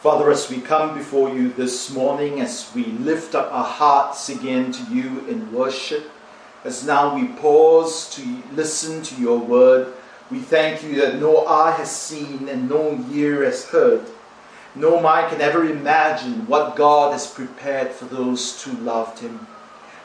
Father, 0.00 0.30
as 0.30 0.48
we 0.48 0.60
come 0.60 0.96
before 0.96 1.28
you 1.28 1.50
this 1.50 1.90
morning, 1.90 2.40
as 2.40 2.70
we 2.72 2.84
lift 2.84 3.34
up 3.34 3.52
our 3.52 3.64
hearts 3.64 4.28
again 4.28 4.70
to 4.70 4.94
you 4.94 5.26
in 5.26 5.52
worship, 5.52 6.08
as 6.62 6.86
now 6.86 7.16
we 7.16 7.26
pause 7.26 8.08
to 8.14 8.42
listen 8.52 9.02
to 9.02 9.20
your 9.20 9.40
word, 9.40 9.92
we 10.30 10.38
thank 10.38 10.84
you 10.84 10.94
that 11.00 11.16
no 11.16 11.44
eye 11.48 11.72
has 11.72 11.90
seen 11.90 12.48
and 12.48 12.68
no 12.68 13.04
ear 13.12 13.42
has 13.42 13.64
heard. 13.64 14.02
No 14.76 15.00
mind 15.00 15.32
can 15.32 15.40
ever 15.40 15.64
imagine 15.64 16.46
what 16.46 16.76
God 16.76 17.12
has 17.12 17.26
prepared 17.26 17.90
for 17.90 18.04
those 18.04 18.62
who 18.62 18.70
loved 18.74 19.18
him. 19.18 19.48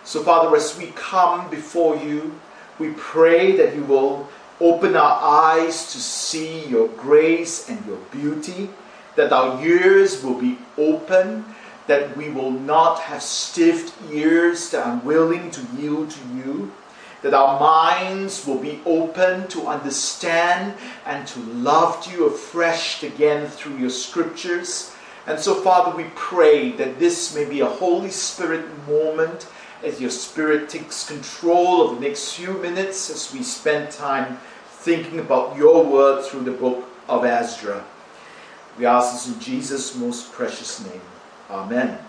So, 0.03 0.23
Father, 0.23 0.55
as 0.55 0.75
we 0.75 0.87
come 0.95 1.51
before 1.51 1.97
you, 1.97 2.33
we 2.79 2.93
pray 2.93 3.55
that 3.57 3.75
you 3.75 3.83
will 3.83 4.27
open 4.59 4.95
our 4.95 5.19
eyes 5.21 5.93
to 5.93 5.99
see 5.99 6.65
your 6.65 6.87
grace 6.87 7.69
and 7.69 7.85
your 7.85 7.99
beauty, 8.11 8.69
that 9.15 9.31
our 9.31 9.63
ears 9.63 10.23
will 10.23 10.39
be 10.39 10.57
open, 10.77 11.45
that 11.87 12.15
we 12.15 12.29
will 12.29 12.51
not 12.51 12.99
have 12.99 13.21
stiff 13.21 13.95
ears 14.11 14.69
that 14.71 14.85
are 14.85 14.97
willing 14.99 15.51
to 15.51 15.61
yield 15.77 16.09
to 16.09 16.19
you, 16.35 16.71
that 17.21 17.33
our 17.33 17.59
minds 17.59 18.45
will 18.45 18.57
be 18.57 18.81
open 18.85 19.47
to 19.47 19.67
understand 19.67 20.73
and 21.05 21.27
to 21.27 21.39
love 21.39 22.11
you 22.11 22.25
afresh 22.25 23.03
again 23.03 23.47
through 23.47 23.77
your 23.77 23.89
scriptures. 23.89 24.93
And 25.25 25.39
so, 25.39 25.55
Father, 25.55 25.95
we 25.95 26.09
pray 26.15 26.71
that 26.71 26.99
this 26.99 27.33
may 27.33 27.45
be 27.45 27.61
a 27.61 27.65
Holy 27.65 28.11
Spirit 28.11 28.65
moment 28.87 29.47
as 29.83 30.01
your 30.01 30.09
Spirit 30.09 30.69
takes 30.69 31.07
control 31.07 31.87
of 31.87 31.95
the 31.95 32.07
next 32.07 32.33
few 32.33 32.53
minutes 32.53 33.09
as 33.09 33.33
we 33.33 33.41
spend 33.43 33.91
time 33.91 34.37
thinking 34.67 35.19
about 35.19 35.55
your 35.55 35.83
word 35.83 36.25
through 36.25 36.43
the 36.43 36.51
book 36.51 36.83
of 37.07 37.23
Ezra. 37.23 37.85
We 38.77 38.85
ask 38.85 39.13
this 39.13 39.33
in 39.33 39.39
Jesus' 39.39 39.95
most 39.95 40.31
precious 40.31 40.85
name. 40.85 41.01
Amen. 41.49 41.99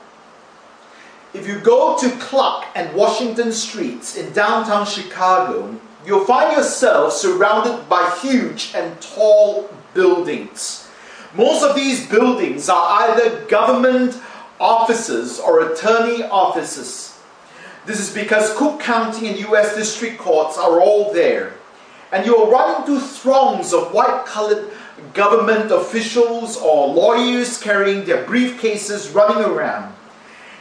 If 1.35 1.49
you 1.49 1.59
go 1.59 1.99
to 1.99 2.11
Clark 2.19 2.67
and 2.75 2.95
Washington 2.95 3.53
streets 3.53 4.17
in 4.17 4.33
downtown 4.33 4.87
Chicago, 4.87 5.79
you'll 6.07 6.25
find 6.25 6.57
yourself 6.57 7.13
surrounded 7.13 7.89
by 7.89 8.17
huge 8.23 8.73
and 8.75 9.01
tall 9.01 9.69
buildings. 9.93 10.89
Most 11.35 11.65
of 11.65 11.75
these 11.75 12.09
buildings 12.09 12.69
are 12.69 13.03
either 13.03 13.45
government 13.47 14.21
offices 14.61 15.41
or 15.41 15.73
attorney 15.73 16.23
offices. 16.23 17.19
This 17.85 18.01
is 18.01 18.15
because 18.15 18.55
Cook 18.57 18.81
County 18.81 19.29
and 19.29 19.39
U.S. 19.41 19.75
District 19.75 20.17
Courts 20.17 20.57
are 20.57 20.81
all 20.81 21.13
there. 21.13 21.55
And 22.13 22.25
you're 22.25 22.49
running 22.49 22.87
through 22.87 23.01
throngs 23.01 23.75
of 23.75 23.93
white 23.93 24.25
colored 24.25 24.71
government 25.13 25.71
officials 25.71 26.57
or 26.57 26.89
lawyers 26.89 27.61
carrying 27.61 28.05
their 28.05 28.25
briefcases 28.25 29.15
running 29.15 29.45
around. 29.45 29.95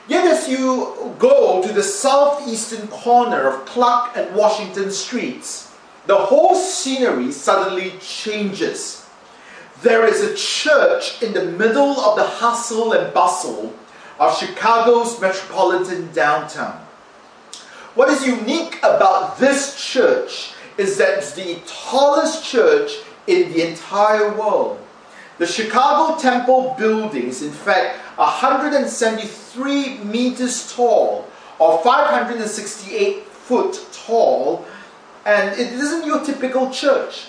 Yet, 0.08 0.26
as 0.26 0.50
you 0.50 1.16
go 1.18 1.62
to 1.66 1.72
the 1.72 1.84
southeastern 1.84 2.88
corner 2.88 3.48
of 3.48 3.66
Clark 3.66 4.18
and 4.18 4.36
Washington 4.36 4.92
streets, 4.92 5.74
the 6.08 6.18
whole 6.18 6.56
scenery 6.56 7.32
suddenly 7.32 7.94
changes. 8.02 9.08
There 9.82 10.06
is 10.06 10.22
a 10.22 10.36
church 10.36 11.22
in 11.22 11.34
the 11.34 11.46
middle 11.46 12.00
of 12.00 12.18
the 12.18 12.24
hustle 12.24 12.94
and 12.94 13.14
bustle 13.14 13.74
of 14.20 14.38
Chicago's 14.38 15.20
metropolitan 15.22 16.12
downtown. 16.12 16.86
What 17.96 18.10
is 18.10 18.26
unique 18.26 18.80
about 18.80 19.38
this 19.38 19.80
church 19.82 20.54
is 20.78 20.98
that 20.98 21.20
it's 21.20 21.34
the 21.34 21.62
tallest 21.66 22.44
church 22.44 22.98
in 23.28 23.52
the 23.54 23.68
entire 23.70 24.34
world. 24.38 24.80
The 25.38 25.48
Chicago 25.48 26.20
Temple 26.20 26.76
buildings, 26.78 27.42
in 27.42 27.52
fact, 27.52 27.98
173 28.18 29.98
meters 30.00 30.72
tall 30.74 31.28
or 31.60 31.82
568 31.84 33.24
foot 33.24 33.86
tall, 33.92 34.66
and 35.26 35.60
it 35.60 35.74
isn't 35.74 36.06
your 36.06 36.24
typical 36.24 36.70
church. 36.70 37.26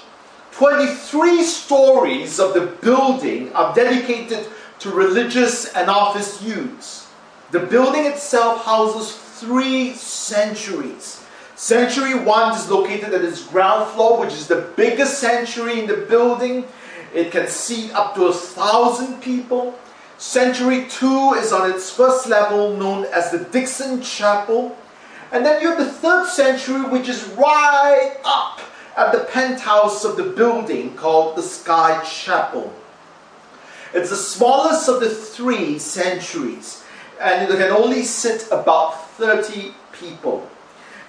23 0.52 1.42
stories 1.42 2.38
of 2.38 2.54
the 2.54 2.66
building 2.82 3.52
are 3.54 3.74
dedicated 3.74 4.46
to 4.78 4.90
religious 4.90 5.72
and 5.74 5.88
office 5.88 6.42
use. 6.42 7.08
The 7.50 7.60
building 7.60 8.04
itself 8.04 8.64
houses 8.64 9.12
three 9.40 9.94
sanctuaries. 9.94 11.23
Sanctuary 11.64 12.22
1 12.22 12.56
is 12.56 12.68
located 12.68 13.14
at 13.14 13.24
its 13.24 13.42
ground 13.42 13.90
floor, 13.92 14.20
which 14.20 14.34
is 14.34 14.46
the 14.46 14.70
biggest 14.76 15.18
sanctuary 15.18 15.80
in 15.80 15.86
the 15.86 15.96
building. 15.96 16.66
It 17.14 17.32
can 17.32 17.48
seat 17.48 17.90
up 17.92 18.14
to 18.16 18.26
a 18.26 18.34
thousand 18.34 19.22
people. 19.22 19.74
Sanctuary 20.18 20.84
2 20.90 21.36
is 21.38 21.54
on 21.54 21.70
its 21.70 21.90
first 21.90 22.28
level, 22.28 22.76
known 22.76 23.06
as 23.06 23.30
the 23.30 23.38
Dixon 23.38 24.02
Chapel. 24.02 24.76
And 25.32 25.42
then 25.42 25.62
you 25.62 25.68
have 25.68 25.78
the 25.78 25.90
third 25.90 26.26
sanctuary, 26.28 26.90
which 26.90 27.08
is 27.08 27.24
right 27.28 28.18
up 28.26 28.60
at 28.98 29.12
the 29.12 29.24
penthouse 29.32 30.04
of 30.04 30.18
the 30.18 30.24
building 30.36 30.94
called 30.94 31.34
the 31.34 31.42
Sky 31.42 32.04
Chapel. 32.04 32.74
It's 33.94 34.10
the 34.10 34.16
smallest 34.16 34.86
of 34.90 35.00
the 35.00 35.08
three 35.08 35.78
sanctuaries, 35.78 36.84
and 37.18 37.50
it 37.50 37.56
can 37.56 37.70
only 37.70 38.02
sit 38.02 38.48
about 38.48 39.08
30 39.12 39.72
people. 39.92 40.46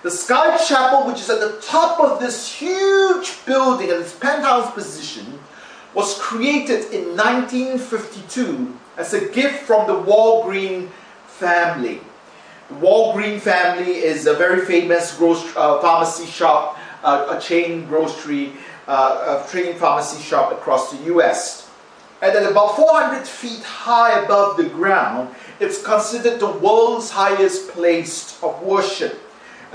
The 0.05 0.11
Sky 0.11 0.55
Chapel, 0.57 1.07
which 1.07 1.19
is 1.19 1.31
at 1.31 1.39
the 1.39 1.59
top 1.63 1.99
of 1.99 2.19
this 2.19 2.47
huge 2.47 3.43
building 3.43 3.89
at 3.89 3.99
its 3.99 4.13
penthouse 4.13 4.71
position, 4.71 5.39
was 5.95 6.19
created 6.19 6.93
in 6.93 7.17
1952 7.17 8.77
as 8.97 9.15
a 9.15 9.29
gift 9.29 9.63
from 9.63 9.87
the 9.87 9.95
Walgreen 9.95 10.89
family. 11.25 12.01
The 12.69 12.75
Walgreen 12.75 13.39
family 13.39 13.93
is 13.93 14.27
a 14.27 14.35
very 14.35 14.63
famous 14.63 15.17
grocery, 15.17 15.51
uh, 15.57 15.81
pharmacy 15.81 16.27
shop, 16.27 16.77
uh, 17.03 17.35
a 17.35 17.41
chain 17.41 17.87
grocery, 17.87 18.53
uh, 18.87 19.43
a 19.43 19.51
chain 19.51 19.75
pharmacy 19.75 20.21
shop 20.21 20.51
across 20.51 20.91
the 20.91 21.03
U.S. 21.05 21.67
And 22.21 22.37
at 22.37 22.51
about 22.51 22.75
400 22.75 23.27
feet 23.27 23.63
high 23.63 24.19
above 24.23 24.57
the 24.57 24.69
ground, 24.69 25.33
it's 25.59 25.81
considered 25.81 26.39
the 26.39 26.51
world's 26.51 27.09
highest 27.09 27.69
place 27.69 28.39
of 28.43 28.61
worship. 28.61 29.24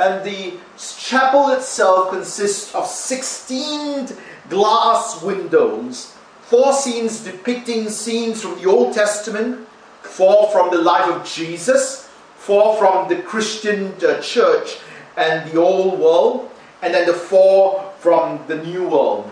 And 0.00 0.25
the 0.25 0.55
chapel 0.78 1.50
itself 1.50 2.09
consists 2.09 2.75
of 2.75 2.87
16 2.87 4.09
glass 4.49 5.22
windows, 5.22 6.15
four 6.41 6.72
scenes 6.72 7.22
depicting 7.22 7.91
scenes 7.91 8.41
from 8.41 8.56
the 8.59 8.65
Old 8.65 8.94
Testament, 8.94 9.69
four 10.00 10.50
from 10.53 10.71
the 10.71 10.81
life 10.81 11.06
of 11.11 11.27
Jesus, 11.27 12.09
four 12.34 12.78
from 12.78 13.11
the 13.11 13.16
Christian 13.16 13.93
uh, 14.03 14.22
church 14.22 14.78
and 15.19 15.50
the 15.50 15.61
old 15.61 16.00
world, 16.00 16.50
and 16.81 16.94
then 16.94 17.06
the 17.06 17.12
four 17.12 17.93
from 17.99 18.41
the 18.49 18.56
new 18.56 18.88
world. 18.88 19.31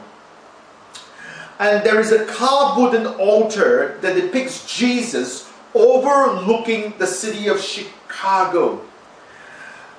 And 1.59 1.83
there 1.83 1.99
is 1.99 2.13
a 2.13 2.27
carved 2.27 2.79
wooden 2.79 3.07
altar 3.07 3.97
that 4.03 4.21
depicts 4.21 4.67
Jesus 4.67 5.51
overlooking 5.75 6.93
the 6.99 7.07
city 7.07 7.49
of 7.49 7.59
Chicago. 7.59 8.83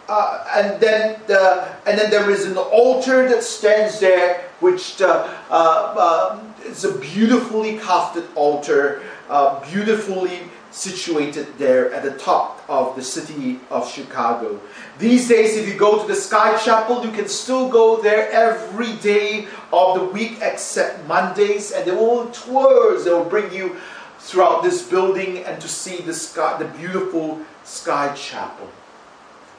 Uh, 0.10 0.44
and 0.56 0.82
then 0.82 1.20
the, 1.28 1.70
and 1.86 1.98
then 1.98 2.10
there 2.10 2.32
is 2.32 2.46
an 2.46 2.58
altar 2.58 3.30
that 3.30 3.44
stands 3.44 4.00
there, 4.00 4.42
which 4.60 5.00
uh, 5.04 5.30
uh, 5.52 6.42
is 6.66 6.84
a 6.84 6.98
beautifully 6.98 7.78
crafted 7.78 8.26
altar, 8.36 9.04
uh, 9.30 9.64
beautifully 9.70 10.42
situated 10.72 11.46
there 11.60 11.94
at 11.94 12.02
the 12.02 12.18
top 12.18 12.64
of 12.68 12.96
the 12.96 13.04
city 13.04 13.60
of 13.70 13.88
Chicago. 13.88 14.60
These 14.98 15.28
days, 15.28 15.56
if 15.58 15.68
you 15.68 15.78
go 15.78 16.02
to 16.02 16.08
the 16.08 16.16
Sky 16.16 16.58
Chapel, 16.58 17.06
you 17.06 17.12
can 17.12 17.28
still 17.28 17.70
go 17.70 18.02
there 18.02 18.32
every 18.32 18.94
day 18.98 19.48
of 19.72 20.00
the 20.00 20.06
week 20.06 20.40
except 20.42 21.06
Mondays, 21.08 21.72
and 21.72 21.86
there 21.86 21.96
will 21.96 22.32
tours 22.32 23.06
that 23.06 23.14
will 23.14 23.26
bring 23.26 23.54
you 23.54 23.78
throughout 24.18 24.64
this 24.64 24.82
building 24.82 25.46
and 25.46 25.62
to 25.62 25.68
see 25.68 26.02
the 26.02 26.14
sky, 26.14 26.58
the 26.58 26.66
beautiful 26.78 27.40
sky 27.64 28.14
chapel. 28.16 28.68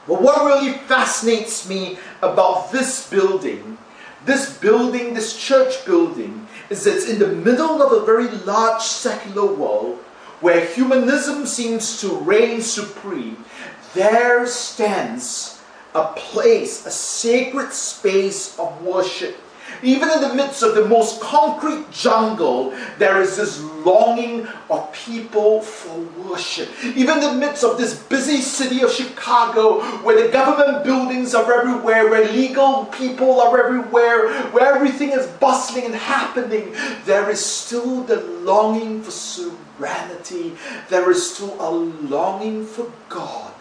But 0.07 0.21
what 0.21 0.45
really 0.45 0.73
fascinates 0.73 1.67
me 1.67 1.97
about 2.21 2.71
this 2.71 3.09
building, 3.09 3.77
this 4.25 4.57
building, 4.57 5.13
this 5.13 5.37
church 5.37 5.85
building, 5.85 6.47
is 6.69 6.83
that 6.83 6.95
it's 6.95 7.09
in 7.09 7.19
the 7.19 7.27
middle 7.27 7.81
of 7.81 7.91
a 7.91 8.05
very 8.05 8.29
large 8.29 8.81
secular 8.81 9.53
world 9.53 9.97
where 10.39 10.65
humanism 10.65 11.45
seems 11.45 12.01
to 12.01 12.15
reign 12.15 12.61
supreme. 12.61 13.45
There 13.93 14.47
stands 14.47 15.61
a 15.93 16.05
place, 16.13 16.85
a 16.85 16.91
sacred 16.91 17.73
space 17.73 18.57
of 18.57 18.81
worship 18.81 19.37
Even 19.83 20.09
in 20.11 20.21
the 20.21 20.33
midst 20.33 20.63
of 20.63 20.75
the 20.75 20.85
most 20.85 21.21
concrete 21.21 21.89
jungle, 21.91 22.73
there 22.97 23.21
is 23.21 23.37
this 23.37 23.61
longing 23.85 24.47
of 24.69 24.91
people 24.93 25.61
for 25.61 25.99
worship. 26.23 26.69
Even 26.83 27.17
in 27.17 27.21
the 27.21 27.33
midst 27.33 27.63
of 27.63 27.77
this 27.77 28.01
busy 28.03 28.37
city 28.37 28.81
of 28.81 28.91
Chicago, 28.91 29.81
where 30.03 30.21
the 30.21 30.31
government 30.31 30.83
buildings 30.83 31.33
are 31.33 31.51
everywhere, 31.51 32.09
where 32.09 32.31
legal 32.31 32.85
people 32.85 33.41
are 33.41 33.63
everywhere, 33.63 34.31
where 34.51 34.75
everything 34.75 35.11
is 35.11 35.27
bustling 35.39 35.85
and 35.85 35.95
happening, 35.95 36.73
there 37.05 37.29
is 37.29 37.43
still 37.43 38.03
the 38.03 38.21
longing 38.43 39.01
for 39.01 39.11
serenity. 39.11 40.53
There 40.89 41.09
is 41.09 41.33
still 41.33 41.55
a 41.59 41.69
longing 41.69 42.65
for 42.65 42.91
God 43.09 43.53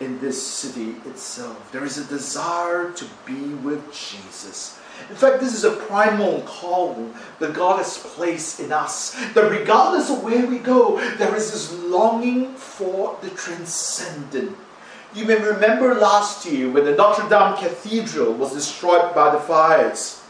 in 0.00 0.18
this 0.20 0.44
city 0.44 0.96
itself. 1.06 1.70
There 1.72 1.84
is 1.84 1.98
a 1.98 2.04
desire 2.04 2.90
to 2.92 3.04
be 3.26 3.54
with 3.54 3.92
Jesus. 3.92 4.79
In 5.08 5.16
fact, 5.16 5.40
this 5.40 5.54
is 5.54 5.64
a 5.64 5.72
primal 5.72 6.42
call 6.42 7.10
that 7.38 7.54
God 7.54 7.78
has 7.78 7.98
placed 7.98 8.60
in 8.60 8.72
us. 8.72 9.14
That 9.34 9.50
regardless 9.50 10.10
of 10.10 10.22
where 10.22 10.46
we 10.46 10.58
go, 10.58 10.98
there 11.16 11.34
is 11.34 11.52
this 11.52 11.72
longing 11.84 12.54
for 12.54 13.18
the 13.22 13.30
transcendent. 13.30 14.56
You 15.14 15.24
may 15.24 15.40
remember 15.40 15.94
last 15.94 16.46
year 16.46 16.70
when 16.70 16.84
the 16.84 16.94
Notre 16.94 17.28
Dame 17.28 17.56
Cathedral 17.56 18.32
was 18.32 18.52
destroyed 18.52 19.12
by 19.14 19.32
the 19.32 19.40
fires. 19.40 20.20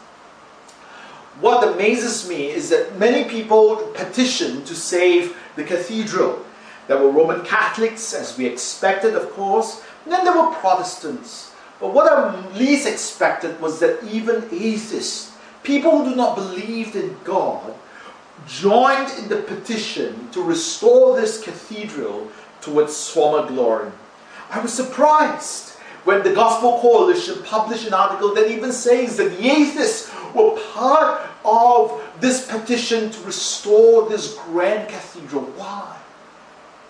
What 1.39 1.67
amazes 1.67 2.27
me 2.27 2.49
is 2.49 2.69
that 2.69 2.97
many 2.97 3.29
people 3.29 3.75
petitioned 3.95 4.65
to 4.67 4.75
save 4.75 5.37
the 5.55 5.63
cathedral. 5.63 6.43
There 6.87 6.97
were 6.97 7.11
Roman 7.11 7.45
Catholics, 7.45 8.13
as 8.13 8.37
we 8.37 8.45
expected, 8.45 9.15
of 9.15 9.31
course, 9.31 9.83
and 10.03 10.11
then 10.11 10.25
there 10.25 10.35
were 10.35 10.53
Protestants. 10.55 11.50
But 11.81 11.93
what 11.93 12.11
I 12.11 12.49
least 12.57 12.87
expected 12.87 13.59
was 13.59 13.79
that 13.79 14.03
even 14.03 14.47
atheists, 14.51 15.35
people 15.63 15.97
who 15.97 16.11
do 16.11 16.15
not 16.15 16.35
believe 16.35 16.95
in 16.95 17.17
God, 17.23 17.73
joined 18.47 19.11
in 19.19 19.27
the 19.27 19.37
petition 19.37 20.29
to 20.31 20.41
restore 20.41 21.19
this 21.19 21.43
cathedral 21.43 22.31
to 22.61 22.79
its 22.79 23.09
former 23.09 23.47
glory. 23.47 23.91
I 24.49 24.59
was 24.59 24.73
surprised 24.73 25.71
when 26.05 26.23
the 26.23 26.33
Gospel 26.33 26.79
Coalition 26.79 27.43
published 27.43 27.87
an 27.87 27.93
article 27.93 28.33
that 28.35 28.49
even 28.49 28.71
says 28.71 29.17
that 29.17 29.37
the 29.37 29.49
atheists 29.49 30.11
were 30.33 30.59
part 30.73 31.27
of 31.43 32.01
this 32.19 32.47
petition 32.47 33.09
to 33.11 33.21
restore 33.23 34.07
this 34.09 34.35
grand 34.35 34.87
cathedral. 34.87 35.43
Why? 35.57 35.97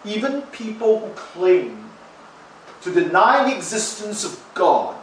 even 0.06 0.42
people 0.44 1.00
who 1.00 1.14
claim 1.14 1.81
to 2.81 2.92
deny 2.92 3.50
the 3.50 3.56
existence 3.56 4.24
of 4.24 4.44
God, 4.54 4.95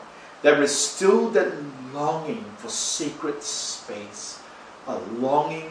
there 0.42 0.62
is 0.62 0.74
still 0.74 1.30
that 1.30 1.52
longing 1.92 2.44
for 2.56 2.68
sacred 2.68 3.42
space, 3.42 4.40
a 4.86 4.98
longing 5.18 5.70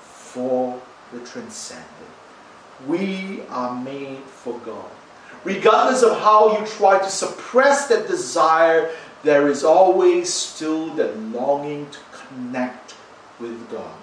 for 0.00 0.80
the 1.12 1.20
transcendent. 1.20 1.86
We 2.86 3.42
are 3.48 3.74
made 3.82 4.22
for 4.24 4.58
God. 4.60 4.90
Regardless 5.44 6.02
of 6.02 6.18
how 6.20 6.58
you 6.58 6.66
try 6.66 6.98
to 6.98 7.08
suppress 7.08 7.88
that 7.88 8.06
desire, 8.06 8.90
there 9.22 9.48
is 9.48 9.64
always 9.64 10.32
still 10.32 10.94
that 10.94 11.18
longing 11.18 11.88
to 11.90 11.98
connect 12.12 12.94
with 13.38 13.70
God. 13.70 13.96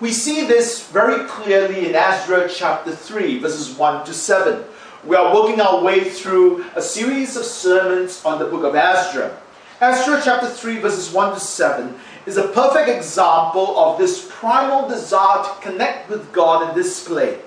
We 0.00 0.12
see 0.12 0.46
this 0.46 0.86
very 0.88 1.26
clearly 1.26 1.88
in 1.88 1.94
Ezra 1.94 2.48
chapter 2.48 2.94
3, 2.94 3.38
verses 3.38 3.76
1 3.76 4.04
to 4.06 4.12
7. 4.12 4.64
We 5.06 5.14
are 5.14 5.32
working 5.32 5.60
our 5.60 5.84
way 5.84 6.02
through 6.10 6.64
a 6.74 6.82
series 6.82 7.36
of 7.36 7.44
sermons 7.44 8.24
on 8.24 8.40
the 8.40 8.46
book 8.46 8.64
of 8.64 8.74
Ezra. 8.74 9.40
Ezra 9.80 10.20
chapter 10.24 10.48
3, 10.48 10.78
verses 10.78 11.12
1 11.12 11.34
to 11.34 11.38
7 11.38 11.94
is 12.26 12.36
a 12.36 12.48
perfect 12.48 12.88
example 12.88 13.78
of 13.78 13.98
this 13.98 14.28
primal 14.28 14.88
desire 14.88 15.44
to 15.44 15.60
connect 15.60 16.10
with 16.10 16.32
God 16.32 16.66
and 16.66 16.74
display. 16.74 17.38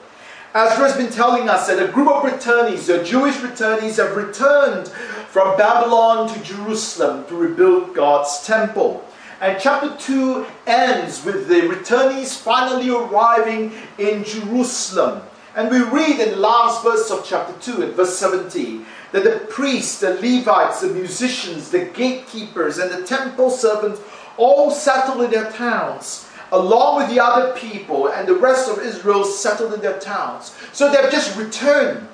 Ezra 0.56 0.88
has 0.88 0.96
been 0.96 1.12
telling 1.12 1.50
us 1.50 1.68
that 1.68 1.84
a 1.84 1.92
group 1.92 2.08
of 2.08 2.24
returnees, 2.24 2.86
the 2.86 3.04
Jewish 3.04 3.36
returnees, 3.36 3.98
have 3.98 4.16
returned 4.16 4.88
from 5.28 5.58
Babylon 5.58 6.34
to 6.34 6.42
Jerusalem 6.42 7.26
to 7.28 7.36
rebuild 7.36 7.94
God's 7.94 8.48
temple. 8.48 9.04
And 9.42 9.60
chapter 9.60 9.94
2 9.98 10.46
ends 10.66 11.26
with 11.26 11.50
the 11.50 11.62
returnees 11.64 12.38
finally 12.38 12.90
arriving 12.90 13.74
in 13.98 14.24
Jerusalem. 14.24 15.24
And 15.56 15.70
we 15.70 15.82
read 15.82 16.20
in 16.20 16.32
the 16.32 16.38
last 16.38 16.84
verse 16.84 17.10
of 17.10 17.26
chapter 17.26 17.54
2, 17.60 17.82
in 17.82 17.92
verse 17.92 18.18
17, 18.18 18.86
that 19.12 19.24
the 19.24 19.46
priests, 19.50 20.00
the 20.00 20.14
Levites, 20.16 20.82
the 20.82 20.90
musicians, 20.90 21.72
the 21.72 21.86
gatekeepers, 21.86 22.78
and 22.78 22.92
the 22.92 23.06
temple 23.06 23.50
servants 23.50 24.00
all 24.38 24.70
settled 24.72 25.22
in 25.24 25.32
their 25.32 25.52
towns, 25.52 26.30
along 26.52 26.98
with 26.98 27.10
the 27.10 27.20
other 27.20 27.54
people, 27.58 28.08
and 28.10 28.28
the 28.28 28.36
rest 28.36 28.70
of 28.70 28.80
Israel 28.80 29.24
settled 29.24 29.74
in 29.74 29.82
their 29.82 30.00
towns. 30.00 30.56
So 30.72 30.92
they've 30.92 31.12
just 31.12 31.38
returned. 31.38 32.08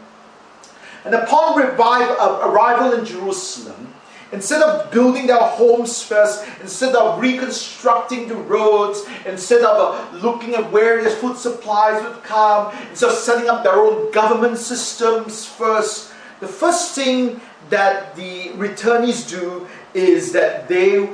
And 1.03 1.13
upon 1.13 1.57
revival, 1.57 2.15
uh, 2.19 2.49
arrival 2.49 2.93
in 2.93 3.05
Jerusalem, 3.05 3.84
Instead 4.31 4.61
of 4.61 4.91
building 4.91 5.27
their 5.27 5.39
homes 5.39 6.01
first, 6.01 6.45
instead 6.61 6.95
of 6.95 7.21
reconstructing 7.21 8.27
the 8.27 8.35
roads, 8.35 9.05
instead 9.25 9.61
of 9.63 9.77
uh, 9.77 10.17
looking 10.17 10.55
at 10.55 10.71
where 10.71 11.01
their 11.03 11.11
food 11.11 11.37
supplies 11.37 12.03
would 12.03 12.23
come, 12.23 12.75
instead 12.89 13.11
of 13.11 13.15
setting 13.15 13.49
up 13.49 13.63
their 13.63 13.75
own 13.75 14.11
government 14.11 14.57
systems 14.57 15.45
first, 15.45 16.11
the 16.39 16.47
first 16.47 16.95
thing 16.95 17.39
that 17.69 18.15
the 18.15 18.49
returnees 18.53 19.29
do 19.29 19.67
is 19.93 20.31
that 20.31 20.67
they 20.67 21.09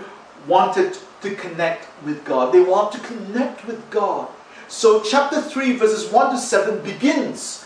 wanted 0.48 0.98
to 1.22 1.36
connect 1.36 1.88
with 2.04 2.24
God. 2.26 2.54
They 2.54 2.62
want 2.62 2.92
to 2.94 3.00
connect 3.00 3.68
with 3.68 3.90
God. 3.90 4.28
So, 4.68 5.04
chapter 5.04 5.42
3, 5.42 5.76
verses 5.76 6.12
1 6.12 6.32
to 6.32 6.38
7 6.38 6.82
begins 6.82 7.61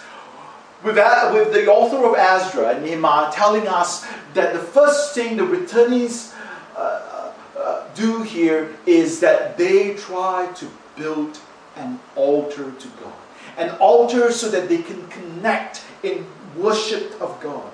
with, 0.84 0.96
with 0.96 1.54
the 1.54 1.68
author 1.68 2.06
of 2.06 2.16
Ezra, 2.16 2.76
and 2.76 2.86
Nehemiah, 2.86 3.32
telling 3.32 3.68
us 3.68 4.06
that 4.34 4.54
the 4.54 4.60
first 4.60 5.14
thing 5.14 5.38
the 5.38 5.44
returnees 5.44 6.34
uh, 6.76 6.80
uh, 6.80 7.60
uh, 7.60 7.88
do 7.96 8.22
here 8.22 8.76
is 8.86 9.20
that 9.20 9.58
they 9.58 9.96
try 9.96 10.52
to 10.56 10.68
build 10.96 11.40
an 11.76 12.00
altar 12.16 12.72
to 12.72 12.88
God. 13.02 13.14
An 13.58 13.72
altar 13.78 14.32
so 14.32 14.50
that 14.50 14.70
they 14.70 14.82
can 14.82 15.08
connect 15.08 15.84
in 16.04 16.26
worship 16.56 17.20
of 17.22 17.40
God. 17.42 17.72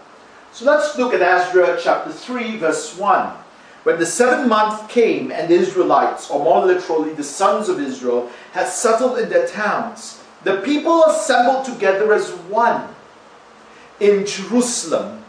So 0.53 0.65
let's 0.65 0.97
look 0.97 1.13
at 1.13 1.21
Ezra 1.21 1.79
chapter 1.81 2.11
3, 2.11 2.57
verse 2.57 2.97
1. 2.97 3.37
When 3.83 3.97
the 3.97 4.05
seventh 4.05 4.47
month 4.47 4.89
came 4.89 5.31
and 5.31 5.49
the 5.49 5.55
Israelites, 5.55 6.29
or 6.29 6.43
more 6.43 6.65
literally 6.65 7.13
the 7.13 7.23
sons 7.23 7.67
of 7.67 7.79
Israel, 7.81 8.29
had 8.51 8.67
settled 8.67 9.17
in 9.17 9.29
their 9.29 9.47
towns, 9.47 10.20
the 10.43 10.57
people 10.61 11.03
assembled 11.05 11.65
together 11.65 12.13
as 12.13 12.31
one 12.49 12.87
in 13.99 14.25
Jerusalem. 14.25 15.23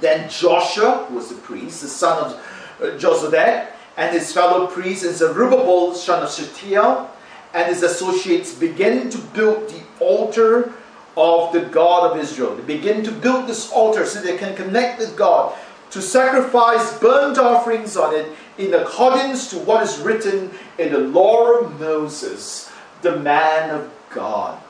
Then 0.00 0.28
Joshua, 0.28 1.06
who 1.08 1.16
was 1.16 1.28
the 1.28 1.40
priest, 1.40 1.82
the 1.82 1.88
son 1.88 2.24
of 2.24 2.32
uh, 2.80 2.96
Josedek, 2.98 3.68
and 3.96 4.14
his 4.14 4.32
fellow 4.32 4.66
priests, 4.68 5.04
and 5.04 5.14
Zerubbabel, 5.14 5.94
son 5.94 6.22
of 6.22 6.30
Shealtiel, 6.30 7.10
and 7.52 7.66
his 7.66 7.82
associates 7.82 8.54
begin 8.54 9.10
to 9.10 9.18
build 9.18 9.68
the 9.68 9.82
altar 9.98 10.72
of 11.16 11.52
the 11.52 11.62
God 11.62 12.12
of 12.12 12.18
Israel. 12.18 12.54
They 12.54 12.76
begin 12.76 13.02
to 13.04 13.10
build 13.10 13.48
this 13.48 13.72
altar 13.72 14.06
so 14.06 14.20
they 14.20 14.36
can 14.36 14.54
connect 14.54 15.00
with 15.00 15.16
God, 15.16 15.56
to 15.90 16.00
sacrifice 16.00 16.96
burnt 16.98 17.38
offerings 17.38 17.96
on 17.96 18.14
it 18.14 18.30
in 18.58 18.74
accordance 18.74 19.50
to 19.50 19.58
what 19.58 19.82
is 19.82 19.98
written 19.98 20.50
in 20.78 20.92
the 20.92 20.98
law 20.98 21.58
of 21.58 21.80
Moses, 21.80 22.70
the 23.02 23.18
man 23.18 23.70
of 23.70 23.97
God. 24.10 24.60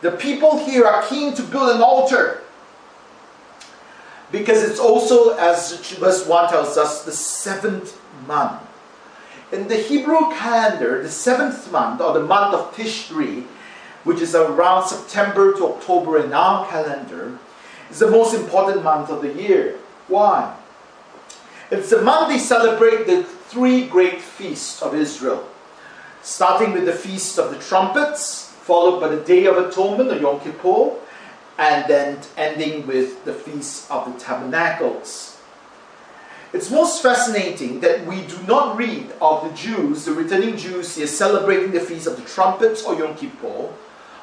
The 0.00 0.12
people 0.12 0.64
here 0.64 0.84
are 0.84 1.06
keen 1.06 1.34
to 1.34 1.42
build 1.42 1.74
an 1.74 1.82
altar 1.82 2.42
because 4.30 4.62
it's 4.62 4.80
also, 4.80 5.36
as 5.36 5.78
verse 5.92 6.26
1 6.26 6.50
tells 6.50 6.76
us, 6.76 7.04
the 7.04 7.12
seventh 7.12 8.00
month. 8.26 8.60
In 9.52 9.68
the 9.68 9.76
Hebrew 9.76 10.30
calendar, 10.32 11.00
the 11.00 11.08
seventh 11.08 11.70
month, 11.70 12.00
or 12.00 12.12
the 12.12 12.24
month 12.24 12.52
of 12.52 12.74
Tishri, 12.74 13.44
which 14.02 14.20
is 14.20 14.34
around 14.34 14.88
September 14.88 15.56
to 15.56 15.66
October 15.66 16.24
in 16.24 16.32
our 16.32 16.66
calendar, 16.68 17.38
is 17.90 18.00
the 18.00 18.10
most 18.10 18.34
important 18.34 18.82
month 18.82 19.08
of 19.08 19.22
the 19.22 19.32
year. 19.32 19.78
Why? 20.08 20.56
It's 21.70 21.90
the 21.90 22.02
month 22.02 22.28
they 22.28 22.38
celebrate 22.38 23.06
the 23.06 23.22
three 23.22 23.86
great 23.86 24.20
feasts 24.20 24.82
of 24.82 24.94
Israel, 24.94 25.48
starting 26.22 26.72
with 26.72 26.86
the 26.86 26.92
Feast 26.92 27.38
of 27.38 27.52
the 27.52 27.58
Trumpets, 27.58 28.53
followed 28.64 28.98
by 28.98 29.08
the 29.08 29.20
Day 29.20 29.44
of 29.44 29.58
Atonement, 29.58 30.10
or 30.10 30.16
Yom 30.16 30.40
Kippur, 30.40 30.96
and 31.58 31.84
then 31.86 32.18
ending 32.38 32.86
with 32.86 33.22
the 33.26 33.34
Feast 33.34 33.90
of 33.90 34.10
the 34.10 34.18
Tabernacles. 34.18 35.38
It's 36.54 36.70
most 36.70 37.02
fascinating 37.02 37.80
that 37.80 38.06
we 38.06 38.22
do 38.22 38.38
not 38.48 38.78
read 38.78 39.12
of 39.20 39.46
the 39.46 39.54
Jews, 39.54 40.06
the 40.06 40.12
returning 40.12 40.56
Jews 40.56 40.96
here, 40.96 41.06
celebrating 41.06 41.72
the 41.72 41.80
Feast 41.80 42.06
of 42.06 42.16
the 42.16 42.22
Trumpets 42.22 42.84
or 42.84 42.94
Yom 42.94 43.14
Kippur, 43.16 43.68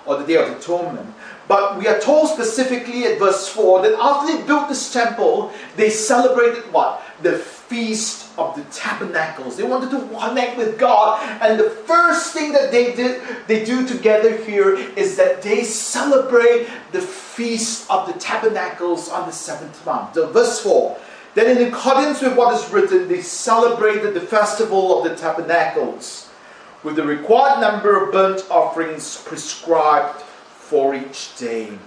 or 0.05 0.17
the 0.17 0.25
Day 0.25 0.35
of 0.35 0.57
Atonement. 0.57 1.13
But 1.47 1.77
we 1.77 1.87
are 1.87 1.99
told 1.99 2.29
specifically 2.29 3.05
at 3.05 3.19
verse 3.19 3.49
4 3.49 3.81
that 3.81 3.99
after 3.99 4.31
they 4.31 4.43
built 4.47 4.69
this 4.69 4.93
temple, 4.93 5.51
they 5.75 5.89
celebrated 5.89 6.63
what? 6.71 7.03
The 7.21 7.37
Feast 7.37 8.29
of 8.37 8.55
the 8.55 8.63
Tabernacles. 8.71 9.57
They 9.57 9.63
wanted 9.63 9.91
to 9.91 10.07
connect 10.17 10.57
with 10.57 10.79
God. 10.79 11.21
And 11.41 11.59
the 11.59 11.69
first 11.69 12.33
thing 12.33 12.53
that 12.53 12.71
they 12.71 12.95
did, 12.95 13.21
they 13.47 13.65
do 13.65 13.87
together 13.87 14.37
here 14.37 14.75
is 14.75 15.17
that 15.17 15.41
they 15.41 15.63
celebrate 15.63 16.69
the 16.91 17.01
Feast 17.01 17.89
of 17.89 18.07
the 18.07 18.17
Tabernacles 18.19 19.09
on 19.09 19.27
the 19.27 19.33
seventh 19.33 19.85
month. 19.85 20.13
So 20.13 20.31
verse 20.31 20.61
4. 20.61 20.97
Then 21.33 21.57
in 21.57 21.67
accordance 21.67 22.21
with 22.21 22.35
what 22.35 22.53
is 22.53 22.69
written, 22.71 23.07
they 23.07 23.21
celebrated 23.21 24.13
the 24.13 24.21
festival 24.21 24.97
of 24.97 25.09
the 25.09 25.15
tabernacles 25.15 26.30
with 26.83 26.95
the 26.95 27.03
required 27.03 27.61
number 27.61 28.03
of 28.03 28.11
burnt 28.11 28.45
offerings 28.49 29.21
prescribed 29.23 30.21
for 30.21 30.95
each 30.95 31.35
day. 31.37 31.77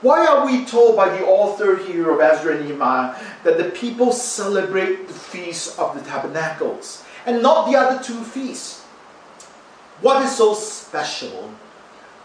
Why 0.00 0.26
are 0.26 0.46
we 0.46 0.64
told 0.64 0.96
by 0.96 1.10
the 1.10 1.24
author 1.24 1.76
here 1.76 2.10
of 2.10 2.20
Ezra 2.20 2.56
and 2.56 2.66
Nehemiah 2.66 3.14
that 3.44 3.56
the 3.56 3.70
people 3.70 4.10
celebrate 4.10 5.06
the 5.06 5.14
feast 5.14 5.78
of 5.78 5.94
the 5.94 6.08
tabernacles 6.08 7.04
and 7.24 7.42
not 7.42 7.70
the 7.70 7.76
other 7.76 8.02
two 8.02 8.22
feasts? 8.24 8.80
What 10.00 10.22
is 10.24 10.36
so 10.36 10.54
special 10.54 11.52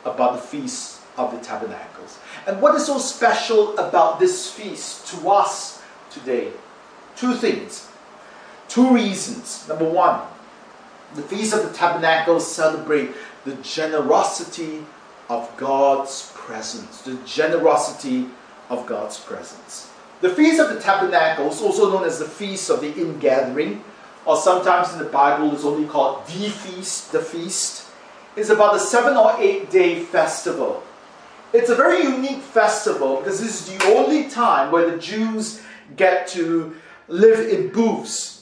about 0.05 0.33
the 0.33 0.41
feast 0.41 1.01
of 1.17 1.31
the 1.31 1.39
tabernacles? 1.45 2.17
And 2.47 2.61
what 2.61 2.73
is 2.73 2.85
so 2.85 2.97
special 2.97 3.77
about 3.77 4.19
this 4.19 4.51
feast 4.51 5.07
to 5.07 5.29
us 5.29 5.81
today? 6.09 6.51
Two 7.15 7.35
things, 7.35 7.87
two 8.67 8.91
reasons. 8.91 9.67
Number 9.67 9.87
one, 9.87 10.21
the 11.15 11.21
feast 11.23 11.53
of 11.53 11.63
the 11.63 11.73
tabernacles 11.73 12.49
celebrate 12.49 13.11
the 13.45 13.55
generosity 13.55 14.85
of 15.29 15.51
God's 15.57 16.31
presence, 16.33 17.01
the 17.01 17.15
generosity 17.25 18.27
of 18.69 18.85
God's 18.85 19.19
presence. 19.19 19.91
The 20.19 20.29
Feast 20.29 20.59
of 20.59 20.73
the 20.73 20.79
Tabernacles, 20.79 21.61
also 21.61 21.91
known 21.91 22.03
as 22.03 22.17
the 22.17 22.25
Feast 22.25 22.69
of 22.69 22.81
the 22.81 22.91
Ingathering, 22.93 23.83
or 24.25 24.35
sometimes 24.35 24.91
in 24.93 24.99
the 24.99 25.05
Bible 25.05 25.53
it's 25.53 25.63
only 25.63 25.87
called 25.87 26.25
the 26.25 26.49
Feast, 26.49 27.11
the 27.11 27.19
Feast, 27.19 27.85
is 28.35 28.49
about 28.49 28.75
a 28.75 28.79
seven 28.79 29.15
or 29.15 29.35
eight 29.37 29.69
day 29.69 29.99
festival. 29.99 30.83
It's 31.53 31.69
a 31.69 31.75
very 31.75 32.03
unique 32.03 32.41
festival 32.41 33.17
because 33.17 33.39
this 33.39 33.69
is 33.69 33.77
the 33.77 33.95
only 33.95 34.29
time 34.29 34.71
where 34.71 34.89
the 34.89 34.97
Jews 34.97 35.61
get 35.95 36.27
to 36.29 36.75
live 37.07 37.47
in 37.47 37.69
booths. 37.69 38.36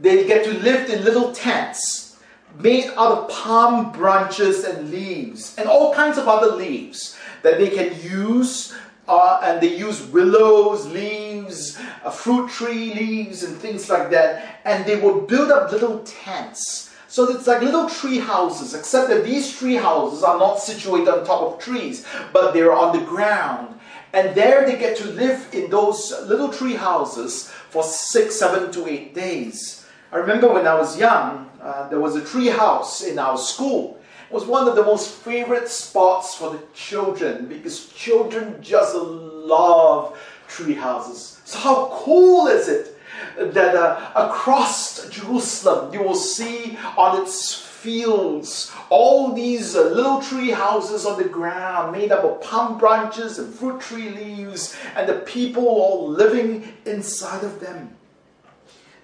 They 0.00 0.26
get 0.26 0.44
to 0.44 0.54
live 0.54 0.90
in 0.90 1.04
little 1.04 1.32
tents 1.32 2.04
made 2.58 2.86
out 2.96 3.12
of 3.12 3.28
palm 3.28 3.90
branches 3.92 4.64
and 4.64 4.90
leaves, 4.90 5.56
and 5.58 5.68
all 5.68 5.92
kinds 5.94 6.18
of 6.18 6.28
other 6.28 6.54
leaves 6.54 7.16
that 7.42 7.58
they 7.58 7.70
can 7.70 8.00
use. 8.00 8.74
Uh, 9.06 9.38
and 9.44 9.60
they 9.60 9.76
use 9.76 10.00
willows, 10.06 10.86
leaves, 10.86 11.78
uh, 12.04 12.10
fruit 12.10 12.48
tree 12.48 12.94
leaves, 12.94 13.42
and 13.42 13.54
things 13.58 13.90
like 13.90 14.08
that. 14.08 14.60
And 14.64 14.86
they 14.86 14.98
will 14.98 15.20
build 15.20 15.50
up 15.50 15.70
little 15.70 15.98
tents. 16.04 16.90
So 17.06 17.28
it's 17.28 17.46
like 17.46 17.60
little 17.60 17.86
tree 17.88 18.18
houses, 18.18 18.74
except 18.74 19.10
that 19.10 19.24
these 19.24 19.54
tree 19.56 19.74
houses 19.74 20.24
are 20.24 20.38
not 20.38 20.58
situated 20.58 21.08
on 21.08 21.26
top 21.26 21.42
of 21.42 21.58
trees, 21.58 22.06
but 22.32 22.54
they're 22.54 22.72
on 22.72 22.98
the 22.98 23.04
ground. 23.04 23.78
And 24.14 24.34
there 24.34 24.64
they 24.64 24.78
get 24.78 24.96
to 24.96 25.06
live 25.08 25.48
in 25.52 25.68
those 25.68 26.10
little 26.26 26.48
tree 26.48 26.74
houses 26.74 27.50
for 27.68 27.82
six, 27.82 28.36
seven 28.36 28.72
to 28.72 28.88
eight 28.88 29.14
days. 29.14 29.83
I 30.14 30.18
remember 30.18 30.52
when 30.52 30.64
I 30.64 30.74
was 30.74 30.96
young, 30.96 31.50
uh, 31.60 31.88
there 31.88 31.98
was 31.98 32.14
a 32.14 32.24
tree 32.24 32.46
house 32.46 33.02
in 33.02 33.18
our 33.18 33.36
school. 33.36 33.98
It 34.30 34.32
was 34.32 34.46
one 34.46 34.68
of 34.68 34.76
the 34.76 34.84
most 34.84 35.10
favorite 35.10 35.68
spots 35.68 36.36
for 36.36 36.50
the 36.50 36.60
children 36.72 37.46
because 37.46 37.88
children 37.88 38.62
just 38.62 38.94
love 38.94 40.16
tree 40.46 40.74
houses. 40.74 41.40
So 41.44 41.58
how 41.58 41.88
cool 41.92 42.46
is 42.46 42.68
it 42.68 42.96
that 43.38 43.74
uh, 43.74 44.12
across 44.14 45.08
Jerusalem 45.08 45.92
you 45.92 46.00
will 46.00 46.14
see 46.14 46.78
on 46.96 47.20
its 47.20 47.52
fields 47.56 48.72
all 48.90 49.32
these 49.32 49.74
uh, 49.74 49.82
little 49.82 50.22
tree 50.22 50.50
houses 50.50 51.06
on 51.06 51.18
the 51.18 51.28
ground 51.28 51.90
made 51.90 52.12
up 52.12 52.22
of 52.22 52.40
palm 52.40 52.78
branches 52.78 53.40
and 53.40 53.52
fruit 53.52 53.80
tree 53.80 54.10
leaves 54.10 54.76
and 54.94 55.08
the 55.08 55.14
people 55.14 55.66
all 55.66 56.08
living 56.08 56.72
inside 56.86 57.42
of 57.42 57.58
them. 57.58 57.96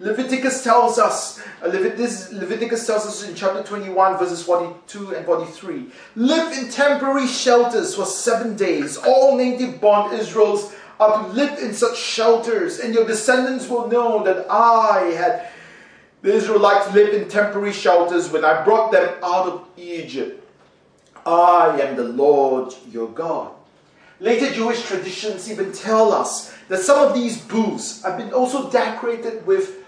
Leviticus 0.00 0.64
tells 0.64 0.98
us, 0.98 1.40
uh, 1.62 1.66
Leviticus, 1.66 2.32
Leviticus 2.32 2.86
tells 2.86 3.04
us 3.04 3.28
in 3.28 3.34
chapter 3.34 3.62
21, 3.62 4.16
verses 4.16 4.42
42 4.42 5.14
and 5.14 5.26
43 5.26 5.90
live 6.16 6.56
in 6.56 6.70
temporary 6.70 7.26
shelters 7.26 7.94
for 7.94 8.06
seven 8.06 8.56
days. 8.56 8.96
All 8.96 9.36
native 9.36 9.78
born 9.78 10.14
Israels 10.14 10.72
are 10.98 11.22
to 11.22 11.28
live 11.34 11.58
in 11.58 11.74
such 11.74 11.98
shelters, 11.98 12.78
and 12.78 12.94
your 12.94 13.06
descendants 13.06 13.68
will 13.68 13.88
know 13.88 14.24
that 14.24 14.46
I 14.50 15.12
had 15.18 15.48
the 16.22 16.32
Israelites 16.32 16.92
live 16.94 17.12
in 17.12 17.28
temporary 17.28 17.72
shelters 17.72 18.30
when 18.30 18.42
I 18.42 18.64
brought 18.64 18.92
them 18.92 19.06
out 19.22 19.46
of 19.46 19.68
Egypt. 19.76 20.42
I 21.26 21.78
am 21.78 21.96
the 21.96 22.04
Lord 22.04 22.72
your 22.90 23.08
God. 23.08 23.52
Later 24.18 24.50
Jewish 24.52 24.82
traditions 24.82 25.50
even 25.50 25.72
tell 25.72 26.12
us 26.12 26.54
that 26.68 26.78
some 26.78 27.06
of 27.06 27.14
these 27.14 27.40
booths 27.42 28.02
have 28.02 28.16
been 28.16 28.32
also 28.32 28.70
decorated 28.70 29.46
with 29.46 29.79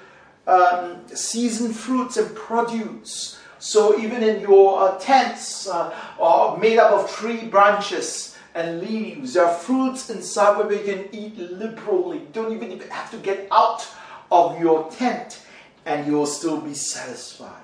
um, 0.47 1.07
seasoned 1.09 1.77
fruits 1.77 2.17
and 2.17 2.35
produce. 2.35 3.39
So 3.59 3.99
even 3.99 4.23
in 4.23 4.41
your 4.41 4.83
uh, 4.83 4.99
tents 4.99 5.69
uh, 5.69 5.95
are 6.19 6.57
made 6.59 6.79
up 6.79 6.93
of 6.93 7.11
tree 7.13 7.45
branches 7.47 8.37
and 8.55 8.81
leaves, 8.81 9.35
there 9.35 9.47
are 9.47 9.55
fruits 9.55 10.11
inside 10.11 10.59
where 10.59 10.73
you 10.73 10.83
can 10.85 11.15
eat 11.15 11.39
liberally. 11.39 12.23
Don't 12.33 12.53
even 12.53 12.81
have 12.91 13.11
to 13.13 13.19
get 13.19 13.47
out 13.53 13.87
of 14.31 14.61
your 14.61 14.91
tent 14.91 15.43
and 15.87 16.07
you'll 16.07 16.27
still 16.27 16.61
be 16.61 16.75
satisfied. 16.75 17.63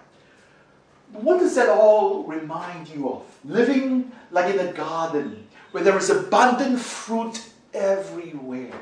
What 1.13 1.41
does 1.41 1.55
that 1.57 1.69
all 1.69 2.25
remind 2.25 2.89
you 2.89 3.09
of? 3.09 3.23
Living 3.45 4.13
like 4.31 4.55
in 4.55 4.61
a 4.61 4.73
garden 4.73 5.47
where 5.73 5.83
there 5.83 5.97
is 5.97 6.11
abundant 6.11 6.79
fruit 6.79 7.43
everywhere. 7.75 8.73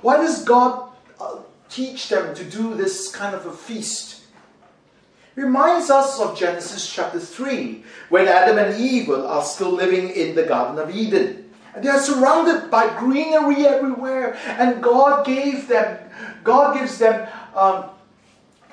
Why 0.00 0.16
does 0.16 0.44
God 0.44 0.91
teach 1.72 2.08
them 2.08 2.34
to 2.34 2.44
do 2.44 2.74
this 2.74 3.10
kind 3.10 3.34
of 3.34 3.46
a 3.46 3.52
feast. 3.52 4.20
Reminds 5.34 5.88
us 5.88 6.20
of 6.20 6.38
Genesis 6.38 6.92
chapter 6.92 7.18
3, 7.18 7.82
when 8.10 8.28
Adam 8.28 8.58
and 8.58 8.78
Eve 8.78 9.08
are 9.08 9.42
still 9.42 9.70
living 9.70 10.10
in 10.10 10.34
the 10.34 10.42
Garden 10.42 10.78
of 10.78 10.94
Eden. 10.94 11.50
And 11.74 11.82
they 11.82 11.88
are 11.88 12.00
surrounded 12.00 12.70
by 12.70 12.94
greenery 12.98 13.66
everywhere, 13.66 14.36
and 14.46 14.82
God 14.82 15.24
gave 15.24 15.68
them, 15.68 15.98
God 16.44 16.74
gives 16.78 16.98
them 16.98 17.26
um, 17.56 17.84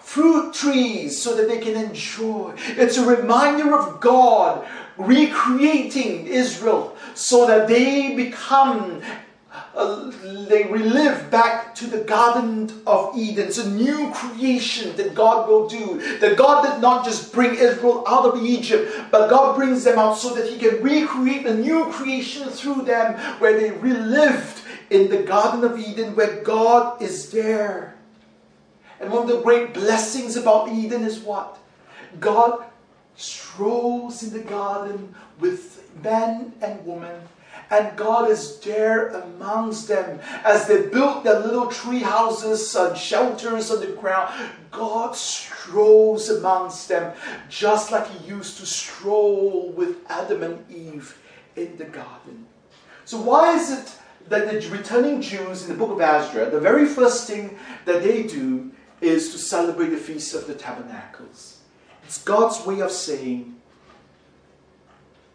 fruit 0.02 0.54
trees 0.54 1.22
so 1.22 1.38
that 1.38 1.48
they 1.48 1.60
can 1.60 1.78
enjoy. 1.78 2.54
It's 2.72 2.98
a 2.98 3.06
reminder 3.06 3.74
of 3.74 4.02
God 4.02 4.68
recreating 4.98 6.28
Israel 6.28 6.98
so 7.14 7.48
that 7.48 7.70
they 7.70 8.16
become 8.16 9.02
uh, 9.76 10.12
they 10.48 10.66
relive 10.66 11.30
back 11.30 11.74
to 11.76 11.88
the 11.88 12.00
Garden 12.00 12.82
of 12.86 13.18
Eden. 13.18 13.48
It's 13.48 13.58
a 13.58 13.70
new 13.70 14.12
creation 14.12 14.96
that 14.98 15.16
God 15.16 15.48
will 15.48 15.68
do. 15.68 16.18
That 16.20 16.38
God 16.38 16.66
did 16.66 16.82
not 16.82 17.06
just 17.06 17.32
bring 17.32 17.56
Israel 17.56 18.04
out 18.08 18.26
of 18.26 18.44
Egypt, 18.44 18.92
but 19.12 19.30
God 19.30 19.56
brings 19.56 19.84
them 19.84 20.00
out 20.00 20.18
so 20.18 20.34
that 20.36 20.50
He 20.50 20.58
can 20.58 20.82
recreate 20.82 21.46
a 21.46 21.56
new 21.56 21.86
creation 21.92 22.50
through 22.50 22.84
them 22.84 23.20
where 23.40 23.60
they 23.60 23.72
relived 23.72 24.62
in 24.90 25.10
the 25.10 25.24
Garden 25.24 25.64
of 25.64 25.80
Eden 25.80 26.16
where 26.16 26.42
God 26.44 27.02
is 27.02 27.32
there. 27.32 27.96
And 29.00 29.12
one 29.12 29.24
of 29.24 29.30
the 29.30 29.42
great 29.42 29.74
blessings 29.74 30.36
about 30.36 30.70
Eden 30.70 31.04
is 31.04 31.20
what? 31.20 31.58
God 32.20 32.66
strolls 33.16 34.24
in 34.24 34.34
the 34.34 34.44
garden 34.44 35.14
with 35.40 35.90
man 36.04 36.54
and 36.62 36.86
woman 36.86 37.22
and 37.70 37.96
God 37.96 38.30
is 38.30 38.60
there 38.60 39.10
amongst 39.10 39.88
them 39.88 40.20
as 40.44 40.68
they 40.68 40.88
built 40.88 41.24
their 41.24 41.40
little 41.40 41.68
tree 41.68 42.00
houses 42.00 42.76
and 42.76 42.98
shelters 42.98 43.72
on 43.72 43.82
the 43.82 43.88
ground. 43.88 44.34
God 44.72 45.16
strolls 45.16 46.30
amongst 46.30 46.88
them 46.88 47.14
just 47.48 47.92
like 47.92 48.08
He 48.08 48.28
used 48.28 48.58
to 48.58 48.66
stroll 48.66 49.72
with 49.76 49.98
Adam 50.10 50.44
and 50.44 50.72
Eve 50.72 51.18
in 51.56 51.78
the 51.78 51.86
garden. 51.86 52.48
So, 53.06 53.22
why 53.22 53.56
is 53.56 53.72
it 53.72 53.94
that 54.30 54.50
the 54.50 54.70
returning 54.70 55.22
Jews 55.22 55.64
in 55.64 55.70
the 55.70 55.76
book 55.76 55.92
of 55.92 56.02
Ezra, 56.02 56.50
the 56.50 56.60
very 56.60 56.86
first 56.86 57.28
thing 57.28 57.58
that 57.86 58.04
they 58.04 58.24
do 58.24 58.72
is 59.02 59.32
to 59.32 59.38
celebrate 59.38 59.90
the 59.90 59.98
Feast 59.98 60.34
of 60.36 60.48
the 60.48 60.54
Tabernacles? 60.54 61.60
It's 62.04 62.24
God's 62.24 62.66
way 62.66 62.82
of 62.82 62.92
saying, 62.92 63.59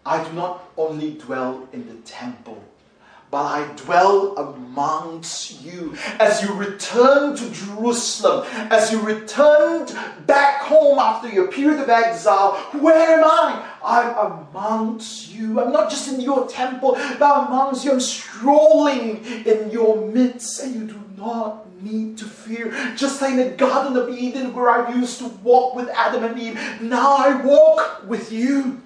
I 0.06 0.22
do 0.22 0.32
not 0.32 0.70
only 0.76 1.12
dwell 1.12 1.66
in 1.72 1.86
the 1.88 1.94
temple, 2.02 2.62
but 3.30 3.46
I 3.46 3.64
dwell 3.74 4.36
amongst 4.36 5.60
you. 5.64 5.96
As 6.20 6.40
you 6.40 6.54
return 6.54 7.34
to 7.34 7.50
Jerusalem, 7.50 8.46
as 8.70 8.92
you 8.92 9.00
returned 9.00 9.92
back 10.26 10.60
home 10.60 11.00
after 11.00 11.28
your 11.28 11.48
period 11.50 11.80
of 11.80 11.88
exile, 11.88 12.52
where 12.78 13.18
am 13.18 13.24
I? 13.24 13.68
I'm 13.82 14.46
amongst 14.46 15.34
you. 15.34 15.60
I'm 15.60 15.72
not 15.72 15.90
just 15.90 16.12
in 16.12 16.20
your 16.20 16.46
temple, 16.46 16.92
but 17.18 17.48
amongst 17.48 17.84
you. 17.84 17.92
I'm 17.92 18.00
strolling 18.00 19.24
in 19.44 19.70
your 19.72 20.06
midst, 20.06 20.62
and 20.62 20.74
you 20.74 20.86
do 20.86 21.00
not 21.16 21.66
need 21.82 22.16
to 22.18 22.26
fear. 22.26 22.70
Just 22.94 23.20
like 23.20 23.32
in 23.32 23.38
the 23.38 23.50
Garden 23.50 23.96
of 23.96 24.10
Eden, 24.10 24.54
where 24.54 24.70
I 24.70 24.94
used 24.94 25.18
to 25.18 25.26
walk 25.42 25.74
with 25.74 25.88
Adam 25.88 26.22
and 26.22 26.38
Eve, 26.38 26.56
now 26.80 27.16
I 27.16 27.34
walk 27.44 28.04
with 28.06 28.30
you. 28.30 28.80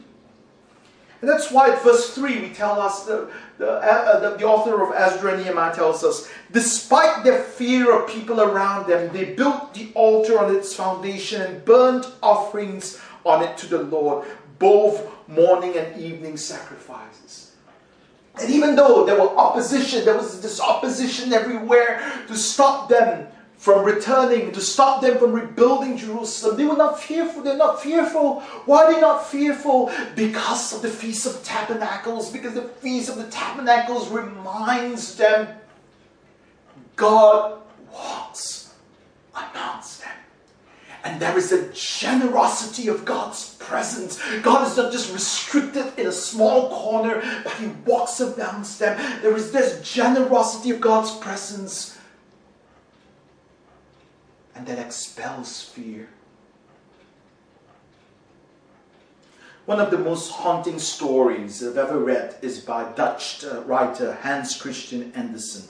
And 1.20 1.28
that's 1.28 1.50
why 1.50 1.70
at 1.70 1.82
verse 1.82 2.14
3 2.14 2.40
we 2.40 2.50
tell 2.50 2.80
us, 2.80 3.04
the, 3.04 3.28
the, 3.58 3.72
uh, 3.72 4.20
the, 4.20 4.36
the, 4.36 4.44
author 4.44 4.82
of 4.82 4.94
Ezra 4.94 5.32
and 5.32 5.42
Nehemiah 5.42 5.74
tells 5.74 6.04
us, 6.04 6.30
despite 6.52 7.24
their 7.24 7.42
fear 7.42 7.98
of 7.98 8.08
people 8.08 8.40
around 8.40 8.88
them, 8.88 9.12
they 9.12 9.34
built 9.34 9.74
the 9.74 9.90
altar 9.94 10.38
on 10.38 10.54
its 10.54 10.72
foundation 10.72 11.42
and 11.42 11.64
burnt 11.64 12.06
offerings 12.22 13.00
on 13.26 13.42
it 13.42 13.56
to 13.58 13.66
the 13.66 13.82
Lord, 13.82 14.28
both 14.60 15.08
morning 15.28 15.76
and 15.76 16.00
evening 16.00 16.36
sacrifices. 16.36 17.52
And 18.40 18.50
even 18.50 18.76
though 18.76 19.04
there 19.04 19.20
were 19.20 19.36
opposition, 19.36 20.04
there 20.04 20.16
was 20.16 20.40
this 20.40 20.60
opposition 20.60 21.32
everywhere 21.32 22.00
to 22.28 22.36
stop 22.36 22.88
them 22.88 23.26
from 23.58 23.84
returning, 23.84 24.52
to 24.52 24.60
stop 24.60 25.02
them 25.02 25.18
from 25.18 25.32
rebuilding 25.32 25.96
Jerusalem. 25.96 26.56
They 26.56 26.64
were 26.64 26.76
not 26.76 27.00
fearful. 27.00 27.42
They're 27.42 27.56
not 27.56 27.82
fearful. 27.82 28.40
Why 28.66 28.84
are 28.84 28.94
they 28.94 29.00
not 29.00 29.26
fearful? 29.26 29.90
Because 30.14 30.72
of 30.72 30.80
the 30.80 30.88
Feast 30.88 31.26
of 31.26 31.42
Tabernacles. 31.42 32.30
Because 32.30 32.54
the 32.54 32.62
Feast 32.62 33.08
of 33.10 33.16
the 33.16 33.26
Tabernacles 33.26 34.08
reminds 34.10 35.16
them 35.16 35.48
God 36.94 37.58
walks 37.92 38.74
amongst 39.34 40.02
them. 40.02 40.12
And 41.02 41.20
there 41.20 41.36
is 41.36 41.50
a 41.50 41.68
generosity 41.72 42.86
of 42.86 43.04
God's 43.04 43.56
presence. 43.56 44.20
God 44.42 44.68
is 44.68 44.76
not 44.76 44.92
just 44.92 45.12
restricted 45.12 45.98
in 45.98 46.06
a 46.06 46.12
small 46.12 46.68
corner, 46.70 47.22
but 47.42 47.52
He 47.54 47.68
walks 47.84 48.20
amongst 48.20 48.78
them. 48.78 48.96
There 49.20 49.36
is 49.36 49.50
this 49.50 49.80
generosity 49.88 50.70
of 50.70 50.80
God's 50.80 51.16
presence 51.16 51.97
and 54.58 54.66
that 54.66 54.78
expels 54.84 55.62
fear. 55.62 56.08
One 59.66 59.78
of 59.78 59.92
the 59.92 59.98
most 59.98 60.32
haunting 60.32 60.80
stories 60.80 61.62
I've 61.62 61.76
ever 61.76 61.98
read 61.98 62.36
is 62.42 62.58
by 62.58 62.90
Dutch 62.92 63.44
uh, 63.44 63.62
writer 63.62 64.14
Hans 64.22 64.60
Christian 64.60 65.12
Andersen. 65.14 65.68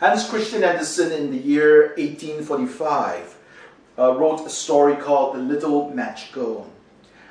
Hans 0.00 0.28
Christian 0.28 0.64
Andersen, 0.64 1.12
in 1.12 1.30
the 1.30 1.38
year 1.38 1.94
1845, 1.98 3.38
uh, 3.98 4.16
wrote 4.16 4.44
a 4.44 4.50
story 4.50 4.96
called 4.96 5.36
The 5.36 5.40
Little 5.40 5.90
Match 5.90 6.32
Girl. 6.32 6.68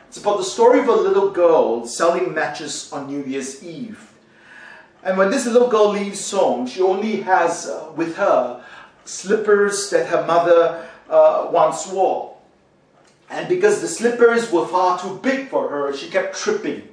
It's 0.08 0.17
about 0.17 0.38
the 0.38 0.44
story 0.44 0.79
of 0.79 0.88
a 0.88 0.94
little 0.94 1.32
girl 1.32 1.86
selling 1.86 2.34
matches 2.34 2.94
on 2.94 3.08
New 3.08 3.24
Year's 3.24 3.62
Eve. 3.62 4.13
And 5.03 5.17
when 5.17 5.32
this 5.32 5.46
little 5.46 5.67
girl 5.67 5.89
leaves 5.89 6.32
home, 6.32 6.65
she 6.65 6.82
only 6.82 7.17
has 7.22 7.67
uh, 7.67 7.91
with 7.96 8.15
her 8.15 8.63
slippers 9.08 9.90
that 9.90 10.08
her 10.08 10.26
mother 10.26 10.88
uh, 11.10 11.50
once 11.52 11.88
wore. 11.88 12.38
And 13.30 13.50
because 13.50 13.82
the 13.82 13.88
slippers 13.88 14.52
were 14.52 14.68
far 14.68 15.00
too 15.00 15.20
big 15.22 15.50
for 15.50 15.68
her, 15.70 15.96
she 15.96 16.10
kept 16.10 16.36
tripping. 16.38 16.88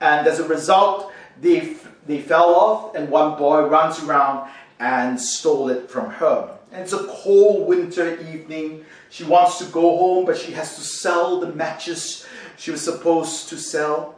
And 0.00 0.26
as 0.26 0.40
a 0.40 0.48
result, 0.48 1.12
they, 1.40 1.76
they 2.06 2.20
fell 2.20 2.54
off, 2.54 2.94
and 2.94 3.08
one 3.10 3.38
boy 3.38 3.66
runs 3.66 4.02
around 4.02 4.50
and 4.78 5.20
stole 5.20 5.68
it 5.68 5.90
from 5.90 6.10
her. 6.10 6.56
And 6.72 6.82
it's 6.82 6.92
a 6.92 7.06
cold 7.08 7.68
winter 7.68 8.20
evening. 8.20 8.84
She 9.10 9.24
wants 9.24 9.58
to 9.58 9.64
go 9.66 9.96
home, 9.96 10.26
but 10.26 10.36
she 10.36 10.52
has 10.52 10.76
to 10.76 10.82
sell 10.82 11.40
the 11.40 11.52
matches 11.52 12.26
she 12.56 12.70
was 12.70 12.82
supposed 12.82 13.48
to 13.50 13.58
sell. 13.58 14.16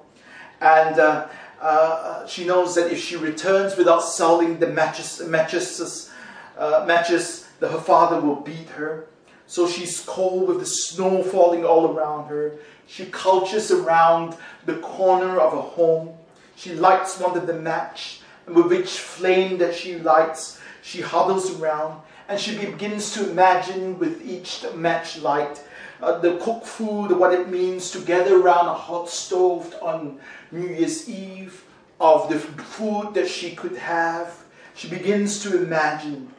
And 0.61 0.99
uh, 0.99 1.29
uh, 1.61 2.27
she 2.27 2.45
knows 2.45 2.75
that 2.75 2.93
if 2.93 3.01
she 3.01 3.17
returns 3.17 3.77
without 3.77 4.01
selling 4.01 4.59
the 4.59 4.69
matches, 4.69 5.23
matches 5.27 6.08
uh, 6.59 6.85
matches, 6.87 7.49
that 7.61 7.71
her 7.71 7.81
father 7.81 8.21
will 8.21 8.37
beat 8.37 8.69
her. 8.71 9.07
So 9.47 9.67
she's 9.67 10.01
cold 10.01 10.49
with 10.49 10.61
the 10.61 10.67
snow 10.67 11.23
falling 11.23 11.65
all 11.65 11.95
around 11.95 12.29
her. 12.29 12.59
She 12.87 13.07
couches 13.07 13.71
around 13.71 14.37
the 14.67 14.77
corner 14.77 15.39
of 15.41 15.53
her 15.53 15.71
home. 15.71 16.15
She 16.57 16.75
lights 16.75 17.19
one 17.19 17.37
of 17.37 17.47
the 17.47 17.55
match, 17.55 18.21
and 18.47 18.55
with 18.57 18.73
each 18.73 18.99
flame 18.99 19.59
that 19.59 19.75
she 19.75 19.99
lights, 19.99 20.61
she 20.83 21.01
huddles 21.01 21.59
around, 21.61 22.01
and 22.29 22.39
she 22.39 22.59
begins 22.59 23.13
to 23.13 23.31
imagine 23.31 23.99
with 23.99 24.27
each 24.27 24.65
match 24.75 25.19
light 25.19 25.63
uh, 26.03 26.19
the 26.19 26.37
cooked 26.39 26.67
food, 26.67 27.13
what 27.13 27.33
it 27.33 27.49
means 27.49 27.91
to 27.91 28.01
gather 28.01 28.41
around 28.41 28.67
a 28.67 28.75
hot 28.75 29.09
stove 29.09 29.75
on 29.83 30.19
New 30.51 30.69
Year's 30.69 31.09
Eve, 31.09 31.65
of 32.01 32.29
the 32.29 32.39
food 32.39 33.15
that 33.15 33.29
she 33.29 33.55
could 33.57 33.77
have. 33.77 34.45
She 34.75 34.89
begins 34.89 35.43
to 35.43 35.63
imagine 35.63 36.33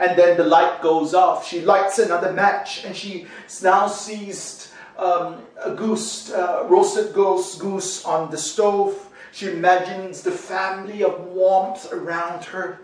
and 0.00 0.18
then 0.18 0.36
the 0.36 0.44
light 0.44 0.80
goes 0.82 1.14
off. 1.14 1.46
She 1.46 1.60
lights 1.60 1.98
another 1.98 2.32
match, 2.32 2.84
and 2.84 2.94
she 2.94 3.26
now 3.62 3.86
sees 3.86 4.72
um, 4.96 5.42
a 5.64 5.72
goose, 5.72 6.32
uh, 6.32 6.66
roasted 6.68 7.14
goose, 7.14 7.56
goose 7.56 8.04
on 8.04 8.30
the 8.30 8.38
stove. 8.38 9.06
She 9.32 9.50
imagines 9.50 10.22
the 10.22 10.30
family 10.30 11.02
of 11.02 11.20
warmth 11.26 11.92
around 11.92 12.44
her, 12.46 12.80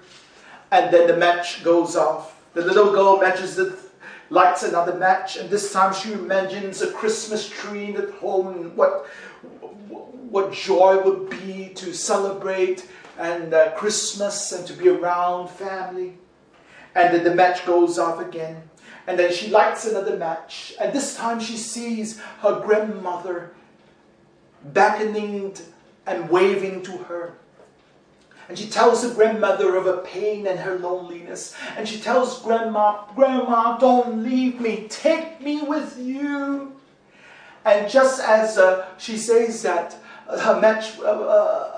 and 0.71 0.93
then 0.93 1.07
the 1.07 1.17
match 1.17 1.65
goes 1.65 1.97
off. 1.97 2.41
The 2.55 2.63
little 2.63 2.93
girl 2.93 3.19
matches 3.21 3.57
the 3.57 3.77
lights 4.31 4.63
another 4.63 4.95
match, 4.95 5.37
and 5.37 5.51
this 5.51 5.73
time 5.73 5.95
she 5.95 6.13
imagines 6.13 6.83
a 6.83 6.93
Christmas 6.93 7.49
tree 7.49 7.97
at 7.97 8.11
home. 8.11 8.77
What 8.77 9.07
what 10.35 10.53
joy 10.53 11.01
would 11.01 11.31
be 11.31 11.69
to 11.77 11.95
celebrate 11.95 12.89
and 13.19 13.55
uh, 13.55 13.71
Christmas 13.77 14.51
and 14.51 14.67
to 14.67 14.73
be 14.73 14.89
around 14.89 15.49
family. 15.49 16.19
And 16.95 17.15
then 17.15 17.25
the 17.25 17.35
match 17.35 17.67
goes 17.67 17.99
off 17.99 18.21
again. 18.21 18.63
And 19.07 19.19
then 19.19 19.33
she 19.33 19.51
lights 19.51 19.85
another 19.85 20.17
match. 20.17 20.75
And 20.81 20.93
this 20.93 21.17
time 21.17 21.41
she 21.41 21.57
sees 21.57 22.21
her 22.41 22.61
grandmother 22.61 23.51
beckoning 24.73 25.55
and 26.07 26.31
waving 26.31 26.83
to 26.85 26.93
her. 26.99 27.35
And 28.49 28.59
she 28.59 28.69
tells 28.69 29.03
her 29.03 29.15
grandmother 29.15 29.77
of 29.77 29.85
her 29.85 29.99
pain 29.99 30.47
and 30.47 30.61
her 30.61 30.79
loneliness. 30.79 31.55
And 31.77 31.89
she 31.89 31.99
tells 32.01 32.43
grandma, 32.43 33.05
Grandma, 33.15 33.79
don't 33.79 34.23
leave 34.23 34.61
me. 34.61 34.87
Take 34.89 35.41
me 35.41 35.63
with 35.63 35.99
you. 35.99 36.73
And 37.65 37.91
just 37.91 38.21
as 38.23 38.59
uh, 38.59 38.87
she 38.99 39.17
says 39.17 39.63
that, 39.63 39.97
uh, 40.29 40.39
her 40.39 40.61
match 40.61 40.99
uh, 40.99 41.05
uh, 41.05 41.71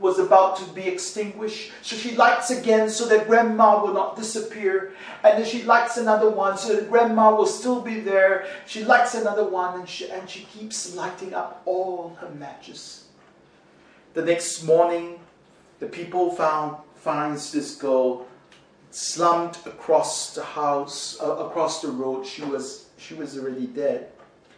was 0.00 0.18
about 0.18 0.56
to 0.56 0.64
be 0.72 0.88
extinguished. 0.88 1.70
So 1.82 1.94
she 1.94 2.16
lights 2.16 2.50
again 2.50 2.88
so 2.88 3.06
that 3.06 3.26
grandma 3.26 3.84
will 3.84 3.92
not 3.92 4.16
disappear. 4.16 4.94
And 5.22 5.38
then 5.38 5.46
she 5.46 5.62
lights 5.62 5.98
another 5.98 6.30
one 6.30 6.56
so 6.56 6.74
that 6.74 6.88
grandma 6.90 7.34
will 7.34 7.46
still 7.46 7.82
be 7.82 8.00
there. 8.00 8.46
She 8.66 8.82
lights 8.82 9.14
another 9.14 9.44
one 9.44 9.78
and 9.78 9.88
she, 9.88 10.10
and 10.10 10.28
she 10.28 10.44
keeps 10.44 10.94
lighting 10.96 11.34
up 11.34 11.62
all 11.66 12.16
her 12.20 12.30
matches. 12.30 13.04
The 14.14 14.22
next 14.22 14.64
morning, 14.64 15.20
the 15.78 15.86
people 15.86 16.32
found 16.32 16.78
finds 16.96 17.52
this 17.52 17.76
girl 17.76 18.26
slumped 18.90 19.66
across 19.66 20.34
the 20.34 20.42
house, 20.42 21.18
uh, 21.22 21.36
across 21.36 21.80
the 21.80 21.88
road. 21.88 22.26
She 22.26 22.42
was, 22.42 22.86
she 22.96 23.14
was 23.14 23.38
already 23.38 23.66
dead. 23.66 24.10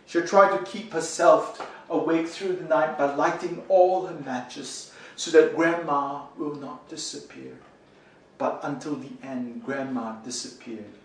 She 0.07 0.21
tried 0.23 0.57
to 0.57 0.65
keep 0.65 0.93
herself 0.93 1.69
awake 1.91 2.29
through 2.29 2.57
the 2.57 2.65
night 2.65 2.97
by 2.97 3.15
lighting 3.15 3.63
all 3.69 4.07
her 4.07 4.19
matches 4.25 4.92
so 5.23 5.31
that 5.31 5.55
grandma 5.55 6.23
will 6.37 6.57
not 6.57 6.89
disappear. 6.89 7.57
But 8.39 8.59
until 8.65 8.97
the 8.97 9.13
end, 9.23 9.63
grandma 9.65 10.21
disappeared 10.23 10.97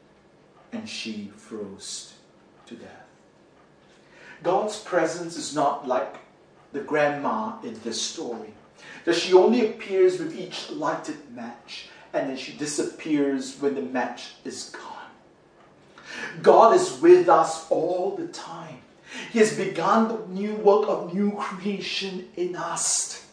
and 0.73 0.89
she 0.89 1.31
froze 1.37 2.15
to 2.65 2.73
death. 2.73 3.05
God's 4.41 4.79
presence 4.79 5.37
is 5.37 5.53
not 5.53 5.87
like 5.87 6.15
the 6.73 6.79
grandma 6.79 7.61
in 7.61 7.79
this 7.81 8.01
story, 8.01 8.55
that 9.05 9.13
she 9.13 9.33
only 9.33 9.69
appears 9.69 10.17
with 10.17 10.35
each 10.35 10.71
lighted 10.71 11.29
match 11.35 11.89
and 12.11 12.27
then 12.27 12.37
she 12.37 12.57
disappears 12.57 13.61
when 13.61 13.75
the 13.75 13.83
match 13.83 14.33
is 14.43 14.71
gone. 14.71 15.11
God 16.41 16.75
is 16.75 16.99
with 16.99 17.29
us 17.29 17.69
all 17.69 18.15
the 18.15 18.29
time. 18.29 18.79
He 19.31 19.37
has 19.37 19.55
begun 19.55 20.07
the 20.07 20.27
new 20.33 20.55
work 20.55 20.89
of 20.89 21.13
new 21.13 21.33
creation 21.33 22.29
in 22.35 22.55
us 22.55 23.26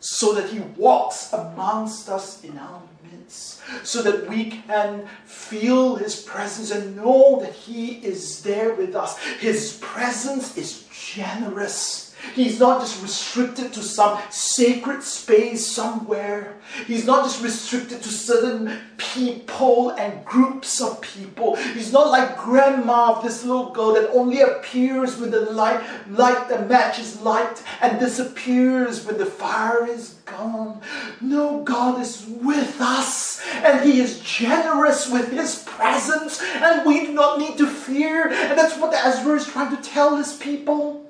so 0.00 0.34
that 0.34 0.50
He 0.50 0.60
walks 0.76 1.32
amongst 1.32 2.08
us 2.08 2.42
in 2.42 2.58
our 2.58 2.82
midst, 3.12 3.60
so 3.84 4.02
that 4.02 4.28
we 4.28 4.46
can 4.50 5.06
feel 5.24 5.96
His 5.96 6.16
presence 6.16 6.70
and 6.70 6.96
know 6.96 7.38
that 7.40 7.52
He 7.52 7.92
is 8.04 8.42
there 8.42 8.74
with 8.74 8.96
us. 8.96 9.18
His 9.38 9.78
presence 9.80 10.56
is 10.56 10.84
generous. 10.92 12.09
He's 12.34 12.60
not 12.60 12.80
just 12.80 13.02
restricted 13.02 13.72
to 13.72 13.82
some 13.82 14.20
sacred 14.30 15.02
space 15.02 15.66
somewhere. 15.66 16.54
He's 16.86 17.06
not 17.06 17.24
just 17.24 17.42
restricted 17.42 18.02
to 18.02 18.08
certain 18.08 18.78
people 18.96 19.90
and 19.90 20.24
groups 20.24 20.80
of 20.80 21.00
people. 21.00 21.56
He's 21.56 21.92
not 21.92 22.08
like 22.08 22.38
grandma 22.38 23.14
of 23.14 23.24
this 23.24 23.44
little 23.44 23.70
girl 23.70 23.94
that 23.94 24.10
only 24.10 24.40
appears 24.40 25.18
when 25.18 25.30
the 25.30 25.40
light, 25.40 25.80
light 26.08 26.48
the 26.48 26.60
match 26.66 26.98
is 26.98 27.20
light 27.20 27.62
and 27.80 27.98
disappears 27.98 29.04
when 29.04 29.18
the 29.18 29.26
fire 29.26 29.86
is 29.86 30.14
gone. 30.26 30.80
No, 31.20 31.62
God 31.62 32.00
is 32.00 32.26
with 32.26 32.80
us 32.80 33.42
and 33.64 33.88
He 33.88 34.00
is 34.00 34.20
generous 34.20 35.10
with 35.10 35.32
His 35.32 35.62
presence 35.66 36.40
and 36.42 36.86
we 36.86 37.06
do 37.06 37.12
not 37.12 37.38
need 37.38 37.58
to 37.58 37.66
fear. 37.66 38.28
And 38.28 38.58
that's 38.58 38.76
what 38.78 38.94
Ezra 38.94 39.36
is 39.36 39.46
trying 39.46 39.74
to 39.76 39.82
tell 39.82 40.16
his 40.16 40.34
people 40.34 41.09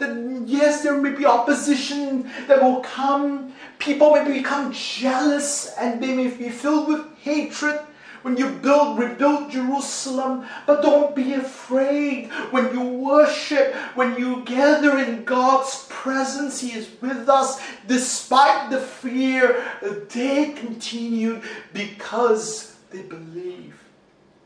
that 0.00 0.42
yes, 0.46 0.82
there 0.82 1.00
may 1.00 1.12
be 1.12 1.24
opposition 1.24 2.30
that 2.48 2.62
will 2.62 2.80
come. 2.80 3.52
People 3.78 4.12
may 4.12 4.24
become 4.38 4.72
jealous 4.72 5.72
and 5.78 6.02
they 6.02 6.14
may 6.14 6.28
be 6.28 6.48
filled 6.48 6.88
with 6.88 7.06
hatred 7.18 7.80
when 8.22 8.36
you 8.36 8.50
build, 8.50 8.98
rebuild 8.98 9.50
Jerusalem. 9.50 10.46
But 10.66 10.82
don't 10.82 11.14
be 11.14 11.34
afraid. 11.34 12.30
When 12.50 12.72
you 12.74 12.82
worship, 12.82 13.74
when 13.94 14.16
you 14.18 14.42
gather 14.44 14.98
in 14.98 15.24
God's 15.24 15.86
presence, 15.88 16.60
He 16.60 16.72
is 16.72 16.88
with 17.00 17.28
us. 17.28 17.60
Despite 17.86 18.70
the 18.70 18.80
fear, 18.80 19.64
they 20.10 20.52
continued 20.52 21.42
because 21.72 22.76
they 22.90 23.02
believe 23.02 23.78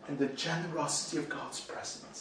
in 0.09 0.19
the 0.19 0.27
generosity 0.27 1.19
of 1.19 1.29
God's 1.29 1.61
presence. 1.61 2.13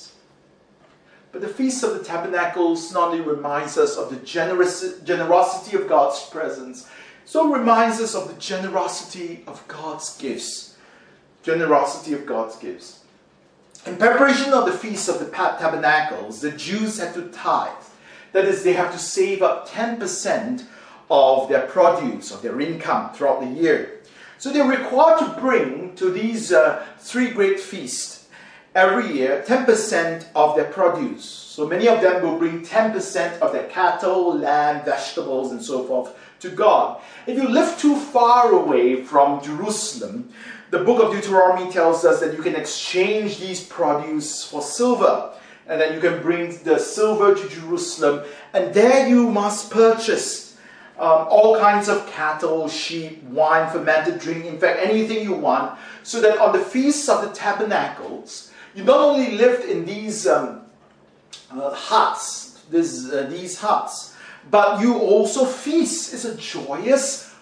But 1.33 1.41
the 1.41 1.47
Feast 1.47 1.83
of 1.83 1.97
the 1.97 2.03
Tabernacles 2.03 2.93
not 2.93 3.09
only 3.09 3.21
reminds 3.21 3.75
us 3.75 3.97
of 3.97 4.11
the 4.11 4.17
generous, 4.17 4.99
generosity 4.99 5.75
of 5.75 5.89
God's 5.89 6.23
presence, 6.27 6.87
so 7.25 7.51
reminds 7.51 7.99
us 7.99 8.13
of 8.13 8.27
the 8.27 8.39
generosity 8.39 9.43
of 9.47 9.67
God's 9.67 10.15
gifts. 10.17 10.77
Generosity 11.41 12.13
of 12.13 12.27
God's 12.27 12.55
gifts. 12.57 13.03
In 13.87 13.97
preparation 13.97 14.53
of 14.53 14.67
the 14.67 14.77
Feast 14.77 15.09
of 15.09 15.19
the 15.19 15.25
Tabernacles, 15.25 16.39
the 16.39 16.51
Jews 16.51 16.99
had 16.99 17.15
to 17.15 17.27
tithe. 17.29 17.71
That 18.33 18.45
is, 18.45 18.63
they 18.63 18.73
have 18.73 18.93
to 18.93 18.99
save 18.99 19.41
up 19.41 19.67
10% 19.67 20.65
of 21.09 21.49
their 21.49 21.65
produce, 21.65 22.31
of 22.31 22.43
their 22.43 22.61
income 22.61 23.11
throughout 23.11 23.41
the 23.41 23.47
year. 23.47 24.01
So 24.37 24.51
they're 24.51 24.69
required 24.69 25.19
to 25.19 25.41
bring 25.41 25.95
to 25.95 26.11
these 26.11 26.53
uh, 26.53 26.85
three 26.99 27.31
great 27.31 27.59
feasts 27.59 28.12
every 28.75 29.13
year 29.13 29.43
10% 29.47 30.25
of 30.35 30.55
their 30.55 30.65
produce. 30.65 31.23
So 31.25 31.67
many 31.67 31.87
of 31.87 32.01
them 32.01 32.23
will 32.23 32.37
bring 32.37 32.65
10% 32.65 33.39
of 33.39 33.51
their 33.51 33.67
cattle, 33.67 34.37
land, 34.37 34.85
vegetables, 34.85 35.51
and 35.51 35.61
so 35.61 35.83
forth 35.83 36.15
to 36.39 36.49
God. 36.49 37.01
If 37.27 37.37
you 37.37 37.47
live 37.47 37.77
too 37.77 37.95
far 37.95 38.51
away 38.51 39.03
from 39.03 39.43
Jerusalem, 39.43 40.29
the 40.71 40.79
book 40.79 41.03
of 41.03 41.13
Deuteronomy 41.13 41.71
tells 41.71 42.03
us 42.03 42.19
that 42.19 42.33
you 42.33 42.41
can 42.41 42.55
exchange 42.55 43.39
these 43.39 43.63
produce 43.63 44.43
for 44.43 44.61
silver. 44.61 45.31
And 45.67 45.79
then 45.79 45.93
you 45.93 46.01
can 46.01 46.21
bring 46.21 46.57
the 46.63 46.79
silver 46.79 47.35
to 47.35 47.49
Jerusalem, 47.49 48.25
and 48.51 48.73
there 48.73 49.07
you 49.07 49.29
must 49.29 49.71
purchase 49.71 50.57
um, 50.99 51.27
all 51.29 51.57
kinds 51.57 51.87
of 51.87 52.05
cattle, 52.07 52.67
sheep, 52.67 53.23
wine, 53.23 53.71
fermented 53.71 54.19
drink, 54.19 54.45
in 54.45 54.59
fact, 54.59 54.79
anything 54.81 55.23
you 55.23 55.33
want, 55.33 55.79
so 56.03 56.19
that 56.19 56.37
on 56.39 56.51
the 56.51 56.63
feasts 56.63 57.07
of 57.07 57.21
the 57.21 57.29
tabernacles, 57.29 58.51
you 58.75 58.83
not 58.83 58.97
only 58.97 59.31
lived 59.31 59.69
in 59.69 59.85
these 59.85 60.27
um, 60.27 60.61
uh, 61.51 61.73
huts, 61.73 62.61
this, 62.69 63.11
uh, 63.11 63.27
these 63.29 63.57
huts, 63.57 64.15
but 64.49 64.81
you 64.81 64.97
also 64.97 65.45
feast. 65.45 66.13
It's 66.13 66.25
a 66.25 66.35
joyous 66.35 67.33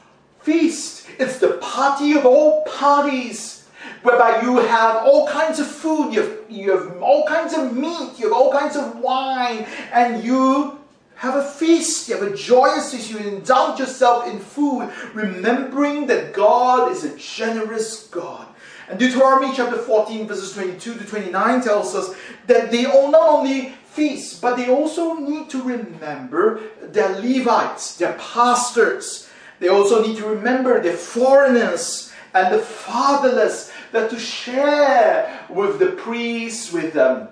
feast. 0.41 1.07
It's 1.19 1.39
the 1.39 1.57
party 1.61 2.13
of 2.13 2.25
all 2.25 2.63
parties, 2.65 3.67
whereby 4.03 4.41
you 4.41 4.57
have 4.57 4.97
all 5.05 5.27
kinds 5.27 5.59
of 5.59 5.67
food, 5.67 6.13
you 6.13 6.21
have, 6.21 6.37
you 6.49 6.71
have 6.71 7.01
all 7.01 7.25
kinds 7.25 7.53
of 7.53 7.75
meat, 7.75 8.19
you 8.19 8.25
have 8.25 8.33
all 8.33 8.51
kinds 8.51 8.75
of 8.75 8.97
wine, 8.97 9.65
and 9.93 10.23
you 10.23 10.79
have 11.15 11.35
a 11.35 11.43
feast, 11.43 12.09
you 12.09 12.17
have 12.17 12.31
a 12.31 12.35
joyous 12.35 12.91
feast, 12.91 13.11
you 13.11 13.17
indulge 13.19 13.79
yourself 13.79 14.27
in 14.27 14.39
food, 14.39 14.91
remembering 15.13 16.07
that 16.07 16.33
God 16.33 16.91
is 16.91 17.03
a 17.03 17.15
generous 17.17 18.07
God. 18.07 18.47
And 18.91 18.99
Deuteronomy 18.99 19.53
chapter 19.55 19.77
14, 19.77 20.27
verses 20.27 20.51
22 20.51 20.95
to 20.95 21.05
29 21.05 21.61
tells 21.61 21.95
us 21.95 22.13
that 22.47 22.71
they 22.71 22.85
all 22.85 23.09
not 23.09 23.29
only 23.29 23.69
feast, 23.85 24.41
but 24.41 24.57
they 24.57 24.69
also 24.69 25.13
need 25.13 25.49
to 25.51 25.63
remember 25.63 26.59
their 26.81 27.17
Levites, 27.21 27.95
their 27.95 28.13
pastors. 28.19 29.29
They 29.61 29.69
also 29.69 30.05
need 30.05 30.17
to 30.17 30.27
remember 30.27 30.83
the 30.83 30.91
foreigners 30.91 32.11
and 32.33 32.53
the 32.53 32.59
fatherless, 32.59 33.71
that 33.93 34.09
to 34.09 34.19
share 34.19 35.45
with 35.49 35.79
the 35.79 35.93
priests, 35.93 36.73
with 36.73 36.91
them, 36.91 37.29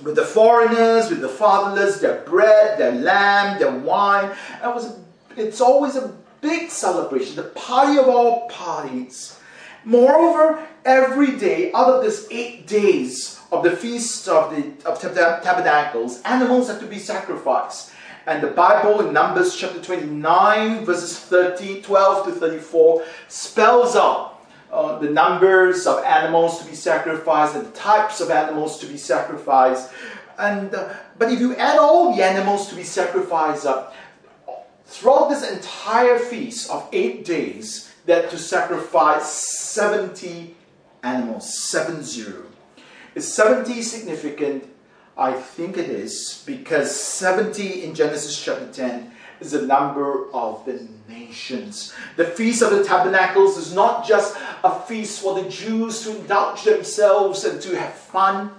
with 0.00 0.14
the 0.14 0.24
foreigners, 0.24 1.10
with 1.10 1.20
the 1.20 1.28
fatherless, 1.28 1.98
their 1.98 2.20
bread, 2.22 2.78
their 2.78 2.92
lamb, 2.92 3.58
their 3.58 3.72
wine. 3.72 4.30
It 4.62 4.66
was, 4.66 4.96
it's 5.36 5.60
always 5.60 5.96
a 5.96 6.14
big 6.40 6.70
celebration, 6.70 7.34
the 7.34 7.50
party 7.50 7.98
of 7.98 8.06
all 8.06 8.48
parties. 8.48 9.37
Moreover, 9.84 10.66
every 10.84 11.36
day 11.36 11.72
out 11.72 11.88
of 11.88 12.02
this 12.02 12.26
eight 12.30 12.66
days 12.66 13.40
of 13.50 13.62
the 13.62 13.70
feast 13.70 14.28
of 14.28 14.50
the 14.50 14.88
of 14.88 15.00
tabernacles, 15.00 16.20
animals 16.22 16.68
have 16.68 16.80
to 16.80 16.86
be 16.86 16.98
sacrificed. 16.98 17.92
And 18.26 18.42
the 18.42 18.48
Bible 18.48 19.00
in 19.06 19.14
Numbers 19.14 19.56
chapter 19.56 19.80
29, 19.80 20.84
verses 20.84 21.18
30, 21.18 21.80
12 21.80 22.26
to 22.26 22.32
34, 22.32 23.04
spells 23.28 23.96
out 23.96 24.46
uh, 24.70 24.98
the 24.98 25.08
numbers 25.08 25.86
of 25.86 26.04
animals 26.04 26.60
to 26.60 26.68
be 26.68 26.74
sacrificed 26.74 27.56
and 27.56 27.66
the 27.66 27.70
types 27.70 28.20
of 28.20 28.30
animals 28.30 28.78
to 28.80 28.86
be 28.86 28.98
sacrificed. 28.98 29.90
And 30.38 30.74
uh, 30.74 30.92
but 31.16 31.32
if 31.32 31.40
you 31.40 31.56
add 31.56 31.78
all 31.78 32.14
the 32.14 32.22
animals 32.22 32.68
to 32.68 32.76
be 32.76 32.82
sacrificed 32.82 33.64
up, 33.64 33.94
throughout 34.84 35.28
this 35.28 35.50
entire 35.50 36.18
feast 36.18 36.70
of 36.70 36.86
eight 36.92 37.24
days, 37.24 37.92
that 38.08 38.30
to 38.30 38.38
sacrifice 38.38 39.30
70 39.70 40.54
animals, 41.02 41.54
7 41.68 42.02
0. 42.02 42.42
Is 43.14 43.32
70 43.32 43.82
significant? 43.82 44.64
I 45.16 45.32
think 45.32 45.76
it 45.76 45.90
is, 45.90 46.42
because 46.46 46.98
70 46.98 47.84
in 47.84 47.94
Genesis 47.94 48.42
chapter 48.42 48.66
10 48.72 49.10
is 49.40 49.50
the 49.50 49.62
number 49.62 50.32
of 50.32 50.64
the 50.64 50.88
nations. 51.06 51.92
The 52.16 52.24
Feast 52.24 52.62
of 52.62 52.70
the 52.70 52.82
Tabernacles 52.82 53.58
is 53.58 53.74
not 53.74 54.06
just 54.06 54.36
a 54.64 54.80
feast 54.80 55.20
for 55.20 55.34
the 55.34 55.48
Jews 55.50 56.02
to 56.04 56.16
indulge 56.16 56.64
themselves 56.64 57.44
and 57.44 57.60
to 57.60 57.76
have 57.76 57.92
fun, 57.92 58.52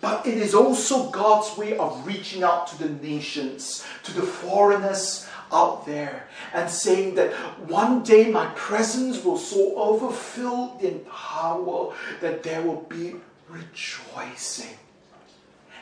but 0.00 0.26
it 0.26 0.38
is 0.38 0.54
also 0.54 1.10
God's 1.10 1.56
way 1.58 1.76
of 1.78 2.06
reaching 2.06 2.44
out 2.44 2.68
to 2.68 2.78
the 2.78 2.90
nations, 2.90 3.84
to 4.04 4.12
the 4.12 4.22
foreigners, 4.22 5.26
out 5.54 5.86
there 5.86 6.26
and 6.52 6.68
saying 6.68 7.14
that 7.14 7.32
one 7.68 8.02
day 8.02 8.30
my 8.30 8.46
presence 8.56 9.24
will 9.24 9.38
so 9.38 9.76
overfill 9.76 10.76
in 10.80 10.98
power 11.10 11.94
that 12.20 12.42
there 12.42 12.60
will 12.62 12.82
be 12.88 13.14
rejoicing. 13.48 14.76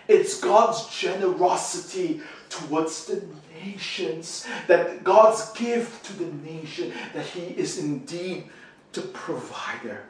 It's 0.09 0.39
God's 0.41 0.87
generosity 0.95 2.21
towards 2.51 3.07
the 3.07 3.23
nations, 3.65 4.47
that 4.67 5.03
God's 5.05 5.51
gift 5.53 6.05
to 6.07 6.13
the 6.13 6.31
nation, 6.45 6.93
that 7.15 7.25
He 7.25 7.55
is 7.59 7.79
indeed 7.79 8.45
the 8.93 9.03
provider. 9.03 10.05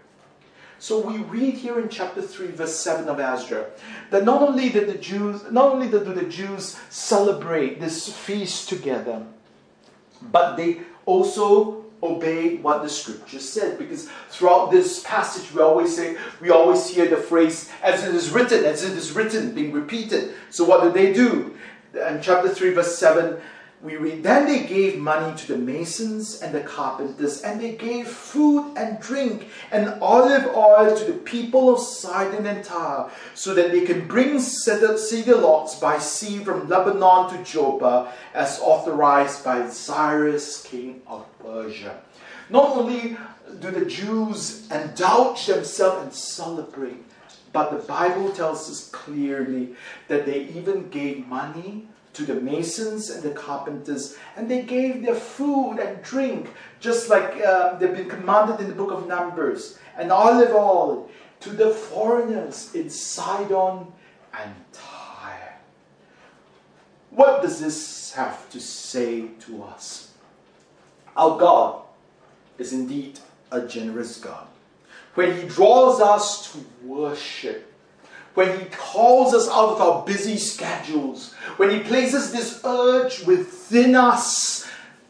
So 0.79 0.99
we 0.99 1.19
read 1.19 1.55
here 1.55 1.79
in 1.79 1.89
chapter 1.89 2.21
3, 2.21 2.49
verse 2.49 2.75
7 2.75 3.09
of 3.09 3.21
Ezra, 3.21 3.67
that 4.11 4.25
not 4.25 4.43
only 4.43 4.69
did 4.69 4.89
the 4.89 4.99
Jews, 4.99 5.45
not 5.53 5.73
only 5.73 5.89
did 5.89 6.05
the 6.05 6.25
Jews 6.25 6.77
celebrate 6.91 7.79
this 7.79 8.13
feast 8.13 8.69
together, 8.69 9.25
but 10.31 10.57
they 10.57 10.81
also 11.07 11.85
obeyed 12.03 12.63
what 12.63 12.83
the 12.83 12.89
scripture 12.89 13.39
said. 13.39 13.79
Because 13.79 14.09
throughout 14.31 14.71
this 14.71 15.03
passage 15.03 15.53
we 15.53 15.63
always 15.63 15.95
say 15.95 16.17
we 16.41 16.51
always 16.51 16.89
hear 16.89 17.09
the 17.09 17.17
phrase 17.17 17.71
as 17.83 18.05
it 18.05 18.15
is 18.15 18.31
written 18.31 18.65
as 18.65 18.85
it 18.85 18.93
is 18.93 19.13
written 19.13 19.55
being 19.55 19.73
repeated. 19.73 20.35
So 20.51 20.65
what 20.65 20.83
do 20.83 20.91
they 20.91 21.13
do? 21.13 21.57
In 21.95 22.21
chapter 22.23 22.49
3 22.49 22.71
verse 22.71 22.97
7 22.97 23.41
we 23.83 23.97
read, 23.97 24.23
Then 24.23 24.47
they 24.47 24.65
gave 24.65 24.99
money 24.99 25.37
to 25.37 25.49
the 25.49 25.59
masons 25.59 26.41
and 26.41 26.55
the 26.55 26.61
carpenters, 26.61 27.43
and 27.43 27.61
they 27.61 27.73
gave 27.73 28.07
food 28.07 28.75
and 28.77 29.01
drink 29.01 29.49
and 29.73 30.01
olive 30.01 30.55
oil 30.55 30.97
to 30.97 31.05
the 31.05 31.19
people 31.19 31.75
of 31.75 31.81
Sidon 31.81 32.47
and 32.47 32.65
Tyre, 32.65 33.11
so 33.35 33.55
that 33.55 33.73
they 33.73 33.85
can 33.85 34.07
bring 34.07 34.39
cedar 34.39 35.37
logs 35.37 35.75
by 35.75 35.99
sea 35.99 36.45
from 36.45 36.69
Lebanon 36.69 37.31
to 37.31 37.43
Joppa, 37.45 38.13
as 38.35 38.61
authorized 38.61 39.45
by 39.45 39.69
Cyrus, 39.69 40.63
king 40.63 41.03
of 41.09 41.27
Persia. 41.41 42.01
Not 42.51 42.77
only 42.77 43.17
do 43.61 43.71
the 43.71 43.85
Jews 43.85 44.71
indulge 44.71 45.47
themselves 45.47 46.03
and 46.03 46.13
celebrate, 46.13 47.03
but 47.53 47.71
the 47.71 47.87
Bible 47.87 48.31
tells 48.33 48.71
us 48.71 48.89
clearly 48.91 49.75
that 50.09 50.25
they 50.25 50.45
even 50.45 50.89
gave 50.89 51.27
money 51.27 51.89
to 52.15 52.25
the 52.25 52.35
masons 52.35 53.11
and 53.11 53.23
the 53.23 53.31
carpenters, 53.31 54.17
and 54.37 54.51
they 54.51 54.63
gave 54.63 55.03
their 55.03 55.15
food 55.15 55.79
and 55.79 56.03
drink, 56.03 56.51
just 56.81 57.09
like 57.09 57.41
uh, 57.45 57.79
they've 57.79 57.97
been 57.97 58.09
commanded 58.09 58.61
in 58.61 58.69
the 58.69 58.75
book 58.75 58.93
of 58.93 59.07
Numbers, 59.07 59.79
and 59.97 60.13
olive 60.13 60.55
oil 60.55 61.11
to 61.41 61.51
the 61.51 61.71
foreigners 61.71 62.75
in 62.75 62.91
Sidon 62.91 63.87
and 64.39 64.55
Tyre. 64.73 65.59
What 67.11 67.43
does 67.43 67.61
this 67.61 68.13
have 68.13 68.49
to 68.51 68.61
say 68.61 69.29
to 69.41 69.63
us? 69.65 70.13
Our 71.17 71.39
God 71.39 71.83
is 72.59 72.73
indeed 72.73 73.19
a 73.51 73.67
generous 73.67 74.19
God. 74.19 74.47
When 75.15 75.37
He 75.37 75.47
draws 75.47 76.01
us 76.01 76.53
to 76.53 76.65
worship, 76.87 77.72
when 78.35 78.59
He 78.59 78.67
calls 78.67 79.35
us 79.35 79.49
out 79.49 79.75
of 79.75 79.81
our 79.81 80.05
busy 80.05 80.37
schedules, 80.37 81.35
when 81.57 81.71
He 81.71 81.81
places 81.81 82.33
this 82.33 82.61
urge 82.65 83.25
within 83.25 83.95
us, 83.95 84.67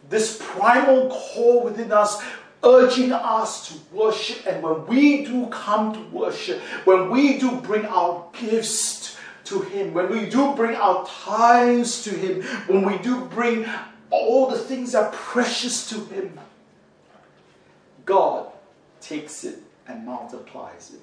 this 0.09 0.41
primal 0.41 1.09
call 1.09 1.63
within 1.63 1.91
us, 1.91 2.21
urging 2.63 3.11
us 3.11 3.67
to 3.67 3.95
worship. 3.95 4.45
And 4.45 4.61
when 4.63 4.85
we 4.87 5.25
do 5.25 5.47
come 5.47 5.93
to 5.93 6.15
worship, 6.15 6.59
when 6.85 7.09
we 7.09 7.37
do 7.37 7.57
bring 7.61 7.85
our 7.85 8.25
gifts 8.33 9.17
to 9.45 9.61
Him, 9.61 9.93
when 9.93 10.09
we 10.09 10.29
do 10.29 10.53
bring 10.55 10.75
our 10.75 11.05
tithes 11.05 12.03
to 12.03 12.09
Him, 12.11 12.43
when 12.67 12.83
we 12.83 12.97
do 12.99 13.25
bring 13.25 13.65
all 14.09 14.49
the 14.49 14.57
things 14.57 14.91
that 14.91 15.05
are 15.05 15.11
precious 15.11 15.89
to 15.89 15.99
Him, 16.05 16.39
God 18.05 18.51
takes 19.01 19.43
it 19.43 19.59
and 19.87 20.05
multiplies 20.05 20.91
it 20.93 21.01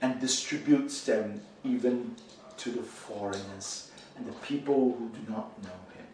and 0.00 0.20
distributes 0.20 1.04
them 1.04 1.40
even 1.64 2.14
to 2.58 2.70
the 2.70 2.82
foreigners 2.82 3.90
and 4.16 4.26
the 4.26 4.32
people 4.32 4.96
who 4.98 5.08
do 5.08 5.30
not 5.30 5.62
know 5.62 5.78
Him. 5.94 6.06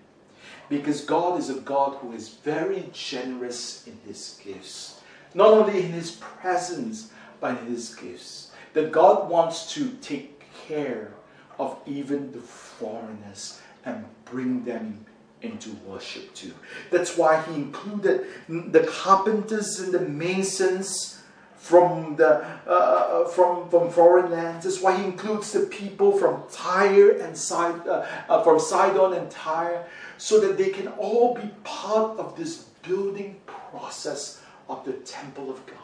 Because 0.68 1.03
God 1.03 1.38
is 1.38 1.51
a 1.51 1.61
God 1.61 1.97
who 1.97 2.12
is 2.12 2.29
very 2.29 2.88
generous 2.92 3.87
in 3.87 3.99
His 4.07 4.40
gifts, 4.45 5.01
not 5.35 5.49
only 5.49 5.85
in 5.85 5.92
His 5.92 6.12
presence, 6.12 7.11
but 7.40 7.59
in 7.59 7.66
His 7.66 7.95
gifts. 7.95 8.51
That 8.73 8.92
God 8.92 9.29
wants 9.29 9.73
to 9.75 9.90
take 10.01 10.42
care 10.66 11.12
of 11.59 11.77
even 11.87 12.33
the 12.33 12.40
foreigners 12.40 13.61
and 13.85 14.05
bring 14.25 14.64
them 14.64 15.05
into 15.42 15.71
worship 15.87 16.33
too. 16.35 16.55
That's 16.90 17.16
why 17.16 17.42
he 17.42 17.55
included 17.55 18.27
the 18.49 18.88
carpenters 18.88 19.81
and 19.81 19.92
the 19.92 20.01
masons 20.01 21.21
from 21.62 22.16
the 22.16 22.44
uh, 22.66 23.25
from 23.29 23.70
from 23.70 23.88
foreign 23.88 24.33
lands. 24.33 24.64
That's 24.64 24.83
why 24.83 24.96
he 24.96 25.05
includes 25.05 25.53
the 25.53 25.61
people 25.61 26.18
from 26.18 26.42
Tyre 26.51 27.12
and 27.20 27.38
uh, 27.53 28.05
uh, 28.29 28.42
from 28.42 28.59
Sidon 28.59 29.12
and 29.14 29.31
Tyre, 29.31 29.87
so 30.18 30.40
that 30.40 30.59
they 30.59 30.70
can 30.70 30.88
all 30.88 31.35
be 31.35 31.48
part 31.62 32.18
of 32.18 32.37
this 32.37 32.64
building 32.83 33.40
process 33.46 34.42
of 34.68 34.85
the 34.85 34.94
temple 35.05 35.51
of 35.51 35.64
God. 35.66 35.77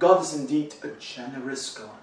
God 0.00 0.20
is 0.20 0.34
indeed 0.34 0.74
a 0.82 0.88
generous 0.98 1.72
God. 1.72 2.02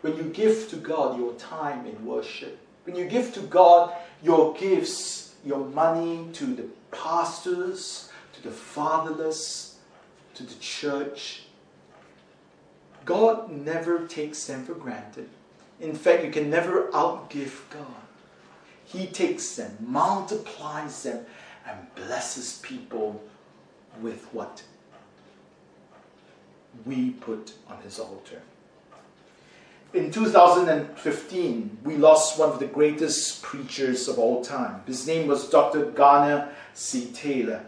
When 0.00 0.16
you 0.16 0.24
give 0.24 0.70
to 0.70 0.76
God 0.76 1.18
your 1.18 1.34
time 1.34 1.84
in 1.84 2.06
worship, 2.06 2.58
when 2.84 2.96
you 2.96 3.04
give 3.04 3.34
to 3.34 3.40
God 3.40 3.92
your 4.22 4.54
gifts, 4.54 5.34
your 5.44 5.66
money 5.66 6.28
to 6.32 6.46
the 6.46 6.64
pastors, 6.90 8.10
to 8.32 8.42
the 8.42 8.50
fatherless, 8.50 9.73
to 10.34 10.42
the 10.42 10.54
church, 10.56 11.42
God 13.04 13.50
never 13.50 14.06
takes 14.06 14.46
them 14.46 14.64
for 14.64 14.74
granted. 14.74 15.28
In 15.80 15.94
fact, 15.94 16.24
you 16.24 16.30
can 16.30 16.50
never 16.50 16.88
outgive 16.92 17.68
God. 17.70 17.86
He 18.84 19.06
takes 19.06 19.56
them, 19.56 19.76
multiplies 19.80 21.02
them, 21.02 21.26
and 21.66 21.94
blesses 21.94 22.60
people 22.62 23.22
with 24.00 24.24
what 24.32 24.62
we 26.84 27.10
put 27.10 27.54
on 27.68 27.80
His 27.82 27.98
altar 27.98 28.42
in 29.94 30.10
2015, 30.10 31.78
we 31.84 31.96
lost 31.96 32.38
one 32.38 32.50
of 32.50 32.58
the 32.58 32.66
greatest 32.66 33.42
preachers 33.42 34.08
of 34.08 34.18
all 34.18 34.44
time. 34.44 34.82
His 34.86 35.06
name 35.06 35.28
was 35.28 35.48
Dr. 35.48 35.86
Gardner 35.86 36.50
C. 36.74 37.12
Taylor. 37.12 37.64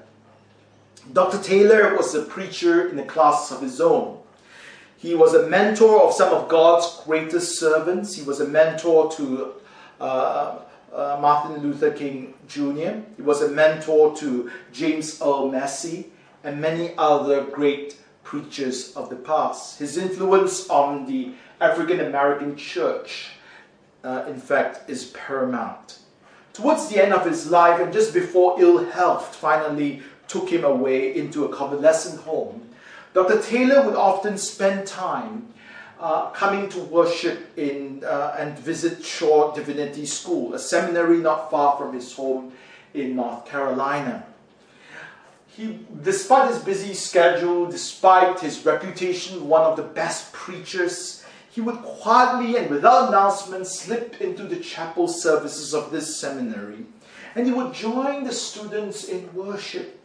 Dr. 1.12 1.42
Taylor 1.42 1.96
was 1.96 2.14
a 2.14 2.22
preacher 2.22 2.88
in 2.88 2.98
a 2.98 3.04
class 3.04 3.50
of 3.50 3.60
his 3.60 3.80
own. 3.80 4.18
He 4.96 5.14
was 5.14 5.34
a 5.34 5.48
mentor 5.48 6.02
of 6.02 6.14
some 6.14 6.32
of 6.32 6.48
God's 6.48 7.00
greatest 7.04 7.58
servants. 7.58 8.14
He 8.14 8.22
was 8.22 8.40
a 8.40 8.48
mentor 8.48 9.10
to 9.12 9.52
uh, 10.00 10.58
uh, 10.92 11.18
Martin 11.20 11.62
Luther 11.62 11.90
King 11.90 12.34
Jr., 12.48 13.00
he 13.16 13.22
was 13.22 13.42
a 13.42 13.48
mentor 13.48 14.16
to 14.16 14.50
James 14.72 15.20
Earl 15.20 15.50
Massey, 15.50 16.10
and 16.42 16.60
many 16.60 16.94
other 16.96 17.44
great 17.44 17.98
preachers 18.22 18.94
of 18.96 19.10
the 19.10 19.16
past. 19.16 19.78
His 19.78 19.96
influence 19.96 20.68
on 20.70 21.06
the 21.06 21.32
African 21.60 22.00
American 22.00 22.56
church, 22.56 23.32
uh, 24.04 24.24
in 24.28 24.38
fact, 24.38 24.88
is 24.88 25.06
paramount. 25.06 25.98
Towards 26.52 26.88
the 26.88 27.02
end 27.02 27.12
of 27.12 27.26
his 27.26 27.50
life, 27.50 27.80
and 27.80 27.92
just 27.92 28.14
before 28.14 28.60
ill 28.60 28.84
health 28.84 29.36
finally 29.36 30.02
took 30.28 30.48
him 30.48 30.64
away 30.64 31.14
into 31.16 31.44
a 31.44 31.48
convalescent 31.48 32.20
home, 32.22 32.68
Dr. 33.14 33.40
Taylor 33.40 33.82
would 33.84 33.94
often 33.94 34.36
spend 34.36 34.86
time 34.86 35.48
uh, 35.98 36.30
coming 36.30 36.68
to 36.68 36.80
worship 36.80 37.56
in 37.56 38.04
uh, 38.04 38.36
and 38.38 38.58
visit 38.58 39.02
Shaw 39.02 39.54
Divinity 39.54 40.04
School, 40.04 40.54
a 40.54 40.58
seminary 40.58 41.18
not 41.18 41.50
far 41.50 41.78
from 41.78 41.94
his 41.94 42.12
home 42.12 42.52
in 42.92 43.16
North 43.16 43.46
Carolina. 43.46 44.26
He, 45.46 45.78
despite 46.02 46.50
his 46.50 46.58
busy 46.62 46.92
schedule, 46.92 47.64
despite 47.64 48.40
his 48.40 48.66
reputation, 48.66 49.48
one 49.48 49.62
of 49.62 49.76
the 49.76 49.82
best 49.82 50.32
preachers 50.34 51.24
he 51.50 51.62
would 51.62 51.76
quietly 51.76 52.58
and 52.58 52.68
without 52.68 53.08
announcement 53.08 53.66
slip 53.66 54.20
into 54.20 54.42
the 54.42 54.56
chapel 54.56 55.08
services 55.08 55.72
of 55.72 55.90
this 55.90 56.20
seminary 56.20 56.84
and 57.34 57.46
he 57.46 57.52
would 57.52 57.72
join 57.72 58.24
the 58.24 58.32
students 58.32 59.04
in 59.04 59.32
worship. 59.34 59.95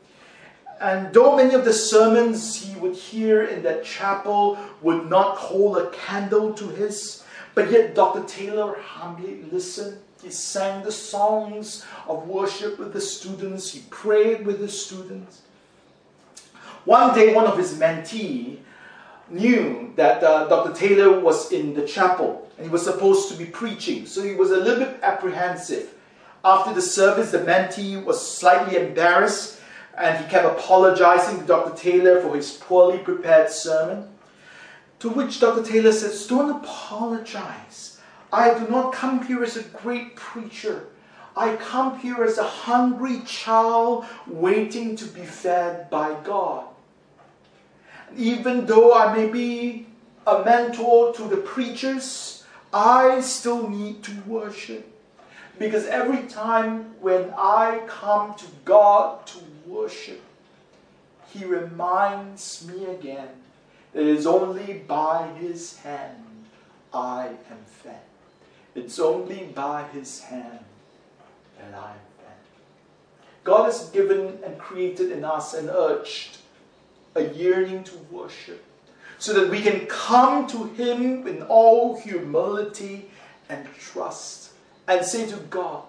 And 0.82 1.13
though 1.13 1.36
many 1.36 1.54
of 1.54 1.63
the 1.63 1.74
sermons 1.74 2.56
he 2.56 2.78
would 2.80 2.96
hear 2.96 3.44
in 3.44 3.62
that 3.62 3.86
chapel 3.86 4.58
would 4.82 5.08
not 5.08 5.38
hold 5.38 5.78
a 5.78 5.91
candle 5.91 6.54
to 6.56 6.70
his, 6.70 7.24
but 7.54 7.70
yet 7.70 7.94
Dr. 7.94 8.24
Taylor 8.24 8.76
humbly 8.80 9.44
listened. 9.52 10.00
He 10.24 10.32
sang 10.32 10.84
the 10.84 10.91
songs 10.91 11.86
of 12.08 12.28
worship 12.28 12.80
with 12.80 12.94
the 12.94 13.02
students, 13.02 13.72
he 13.72 13.82
prayed 13.91 14.44
with 14.44 14.60
the 14.60 14.70
students. 14.70 15.44
One 16.86 17.13
day, 17.13 17.36
one 17.36 17.46
of 17.46 17.60
his 17.60 17.76
mentees 17.76 18.58
knew 19.30 19.94
that 19.98 20.24
uh, 20.24 20.48
Dr. 20.48 20.74
Taylor 20.74 21.20
was 21.20 21.52
in 21.52 21.76
the 21.76 21.86
chapel 21.86 22.50
and 22.58 22.65
he 22.65 22.72
was 22.72 22.84
supposed 22.84 23.30
to 23.30 23.38
be 23.38 23.46
preaching, 23.46 24.08
so 24.08 24.24
he 24.24 24.34
was 24.34 24.50
a 24.50 24.58
little 24.58 24.86
bit 24.86 25.00
apprehensive. 25.04 25.94
After 26.44 26.74
the 26.74 26.82
service, 26.82 27.30
the 27.30 27.38
mentee 27.39 28.04
was 28.04 28.20
slightly 28.20 28.78
embarrassed 28.78 29.61
and 30.02 30.24
he 30.24 30.30
kept 30.30 30.46
apologizing 30.46 31.40
to 31.40 31.46
Dr. 31.46 31.76
Taylor 31.76 32.22
for 32.22 32.36
his 32.36 32.52
poorly 32.52 32.98
prepared 32.98 33.50
sermon. 33.50 34.10
To 35.00 35.10
which 35.10 35.40
Dr. 35.40 35.64
Taylor 35.64 35.92
says, 35.92 36.28
Don't 36.28 36.64
apologize. 36.64 38.00
I 38.34 38.58
do 38.58 38.68
not 38.68 38.94
come 38.94 39.26
here 39.26 39.44
as 39.44 39.58
a 39.58 39.64
great 39.64 40.16
preacher. 40.16 40.88
I 41.36 41.56
come 41.56 42.00
here 42.00 42.24
as 42.24 42.38
a 42.38 42.44
hungry 42.44 43.22
child 43.26 44.06
waiting 44.28 44.96
to 44.98 45.06
be 45.06 45.22
fed 45.22 45.90
by 45.90 46.16
God 46.24 46.66
even 48.18 48.66
though 48.66 48.94
I 48.94 49.16
may 49.16 49.28
be 49.28 49.88
a 50.28 50.44
mentor 50.44 51.14
to 51.14 51.24
the 51.24 51.38
preachers, 51.38 52.44
I 52.74 53.22
still 53.22 53.70
need 53.70 54.04
to 54.04 54.12
worship. 54.26 54.88
Because 55.60 55.86
every 55.86 56.24
time 56.28 56.96
when 57.02 57.34
I 57.38 57.82
come 57.88 58.36
to 58.36 58.46
God 58.66 59.26
to 59.28 59.38
worship, 59.72 60.22
He 61.34 61.46
reminds 61.46 62.68
me 62.68 62.86
again 62.86 63.30
that 63.94 64.02
it 64.02 64.08
is 64.08 64.28
only 64.28 64.84
by 64.88 65.28
His 65.40 65.78
hand 65.78 66.46
I 66.94 67.28
am 67.50 67.64
fed. 67.66 68.02
It's 68.76 69.00
only 69.00 69.46
by 69.56 69.84
His 69.94 70.22
hand 70.22 70.60
that 71.58 71.74
I 71.74 71.92
am 71.92 72.06
fed. 72.18 72.38
God 73.44 73.66
has 73.66 73.90
given 73.90 74.40
and 74.46 74.58
created 74.58 75.12
in 75.12 75.24
us 75.24 75.54
and 75.54 75.70
urged 75.70 76.38
a 77.16 77.24
yearning 77.34 77.84
to 77.86 77.98
worship, 78.12 78.64
so 79.18 79.34
that 79.34 79.50
we 79.50 79.62
can 79.62 79.86
come 79.88 80.48
to 80.48 80.66
Him 80.66 81.28
in 81.28 81.44
all 81.44 82.00
humility 82.00 83.10
and 83.50 83.68
trust 83.78 84.52
and 84.88 85.06
say 85.06 85.28
to 85.28 85.36
God, 85.36 85.84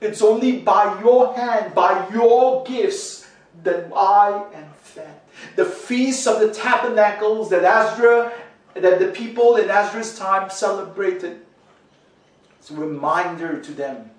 It's 0.00 0.22
only 0.22 0.58
by 0.60 1.00
your 1.00 1.34
hand, 1.34 1.74
by 1.74 2.08
your 2.12 2.64
gifts, 2.64 3.28
that 3.62 3.90
I 3.94 4.44
am 4.54 4.70
fed. 4.80 5.20
The 5.56 5.64
feast 5.64 6.26
of 6.26 6.40
the 6.40 6.52
tabernacles 6.52 7.50
that 7.50 7.64
Ezra, 7.64 8.32
that 8.74 8.98
the 8.98 9.08
people 9.08 9.56
in 9.56 9.68
Ezra's 9.68 10.18
time 10.18 10.48
celebrated, 10.50 11.42
It's 12.58 12.70
a 12.70 12.74
reminder 12.74 13.60
to 13.60 13.72
them 13.72 14.10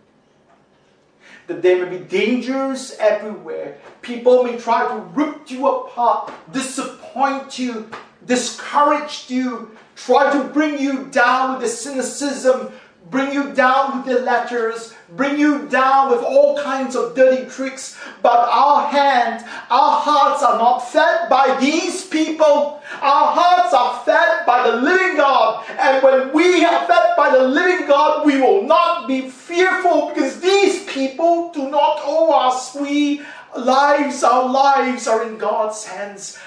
that 1.47 1.61
there 1.61 1.85
may 1.85 1.97
be 1.97 2.03
dangers 2.03 2.95
everywhere. 2.99 3.77
People 4.01 4.43
may 4.43 4.57
try 4.57 4.87
to 4.87 4.95
rip 5.13 5.49
you 5.49 5.67
apart, 5.67 6.31
disappoint 6.51 7.59
you, 7.59 7.89
discourage 8.25 9.25
you, 9.29 9.75
try 9.95 10.31
to 10.31 10.43
bring 10.45 10.79
you 10.79 11.05
down 11.05 11.53
with 11.53 11.61
the 11.61 11.67
cynicism, 11.67 12.71
bring 13.09 13.33
you 13.33 13.53
down 13.53 13.97
with 13.97 14.15
the 14.15 14.21
letters, 14.21 14.93
bring 15.15 15.37
you 15.37 15.67
down 15.67 16.09
with 16.09 16.21
all 16.21 16.57
kinds 16.57 16.95
of 16.95 17.15
dirty 17.15 17.49
tricks. 17.49 17.97
But 18.21 18.47
our 18.49 18.87
hands, 18.87 19.43
our 19.69 19.99
hearts 20.01 20.43
are 20.43 20.57
not 20.57 20.79
fed 20.79 21.29
by 21.29 21.57
these 21.59 22.05
people. 22.05 22.81
Our 23.01 23.33
hearts 23.33 23.73
are 23.73 24.03
fed 24.05 24.45
by 24.45 24.69
the 24.69 24.77
living 24.77 25.17
God. 25.17 25.65
And 25.69 26.03
when 26.03 26.33
we 26.33 26.63
are 26.63 26.85
fed 26.87 27.15
by 27.17 27.31
the 27.31 27.43
living 27.43 27.87
God, 27.87 28.25
we 28.25 28.39
will 28.39 28.63
not 28.63 29.07
be 29.07 29.29
fearful 29.29 30.09
because 30.09 30.39
these 30.39 30.85
people 30.85 31.51
do 31.51 31.69
not 31.69 31.99
owe 32.03 32.47
us. 32.47 32.75
We 32.75 33.21
lives, 33.57 34.23
our 34.23 34.49
lives 34.49 35.07
are 35.07 35.27
in 35.27 35.37
God's 35.37 35.85
hands. 35.85 36.39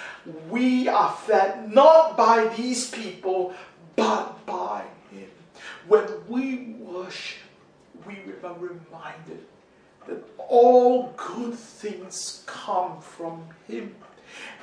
We 0.48 0.88
are 0.88 1.12
fed 1.12 1.70
not 1.72 2.16
by 2.16 2.48
these 2.56 2.90
people, 2.90 3.54
but 3.94 4.46
by 4.46 4.84
Him. 5.10 5.28
When 5.86 6.06
we 6.28 6.74
worship, 6.80 7.43
we 8.06 8.16
are 8.42 8.54
reminded 8.54 9.46
that 10.06 10.22
all 10.38 11.14
good 11.16 11.54
things 11.54 12.42
come 12.46 13.00
from 13.00 13.44
Him 13.66 13.94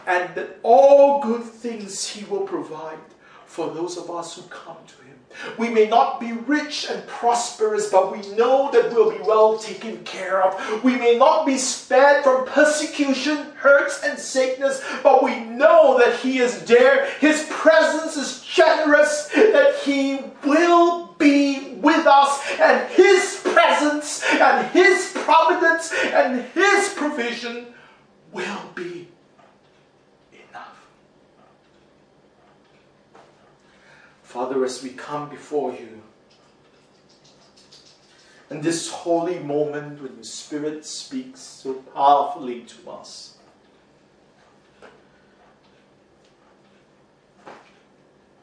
and 0.06 0.34
that 0.36 0.60
all 0.64 1.22
good 1.22 1.44
things 1.44 2.08
He 2.08 2.26
will 2.26 2.42
provide 2.42 3.00
for 3.46 3.74
those 3.74 3.98
of 3.98 4.10
us 4.10 4.36
who 4.36 4.44
come 4.44 4.78
to 4.88 4.96
Him. 4.96 5.12
We 5.58 5.70
may 5.70 5.88
not 5.88 6.20
be 6.20 6.34
rich 6.34 6.90
and 6.90 7.06
prosperous, 7.08 7.90
but 7.90 8.12
we 8.12 8.20
know 8.36 8.70
that 8.72 8.92
we'll 8.92 9.12
be 9.12 9.24
well 9.24 9.58
taken 9.58 10.04
care 10.04 10.44
of. 10.44 10.84
We 10.84 10.96
may 10.98 11.18
not 11.18 11.46
be 11.46 11.58
spared 11.58 12.24
from 12.24 12.46
persecution, 12.46 13.38
hurts, 13.56 14.04
and 14.04 14.20
sickness, 14.20 14.84
but 15.04 15.24
we 15.24 15.40
know 15.46 15.98
that 16.00 16.20
He 16.20 16.40
is 16.40 16.64
there. 16.66 17.10
His 17.20 17.48
presence 17.50 18.18
is 18.18 18.42
generous, 18.42 19.28
that 19.34 19.76
He 19.84 20.20
will 20.44 21.16
be 21.18 21.71
with 21.82 22.06
us, 22.06 22.39
and 22.60 22.89
His 22.91 23.41
presence 23.44 24.24
and 24.39 24.67
His 24.67 25.12
providence 25.13 25.91
and 26.13 26.46
His 26.54 26.89
provision 26.89 27.74
will 28.32 28.62
be 28.76 29.08
enough. 30.32 30.86
Father, 34.24 34.63
as 34.63 34.84
we 34.84 34.91
come 34.91 35.30
before 35.30 35.74
you, 35.74 36.02
in 38.50 38.62
this 38.62 38.91
holy 38.91 39.39
moment 39.39 40.02
when 40.02 40.17
the 40.17 40.24
Spirit 40.24 40.86
speaks 40.86 41.39
so 41.39 41.74
powerfully 41.74 42.62
to 42.62 42.91
us, 42.91 43.38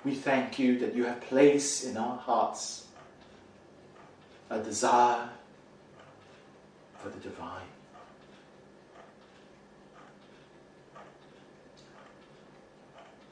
we 0.05 0.15
thank 0.15 0.59
you 0.59 0.79
that 0.79 0.95
you 0.95 1.05
have 1.05 1.21
placed 1.21 1.85
in 1.85 1.97
our 1.99 2.17
hearts 2.17 2.88
a 4.51 4.59
desire 4.59 5.29
for 6.99 7.09
the 7.11 7.19
divine. 7.19 7.63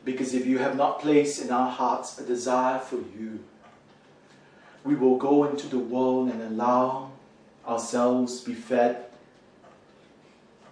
Because 0.04 0.34
if 0.34 0.46
you 0.46 0.58
have 0.58 0.76
not 0.76 1.00
placed 1.00 1.42
in 1.42 1.50
our 1.50 1.70
hearts 1.70 2.18
a 2.20 2.24
desire 2.24 2.78
for 2.78 2.96
you, 2.96 3.40
we 4.84 4.94
will 4.94 5.16
go 5.16 5.44
into 5.44 5.66
the 5.66 5.78
world 5.78 6.30
and 6.30 6.40
allow 6.40 7.10
ourselves 7.66 8.40
be 8.40 8.54
fed 8.54 9.06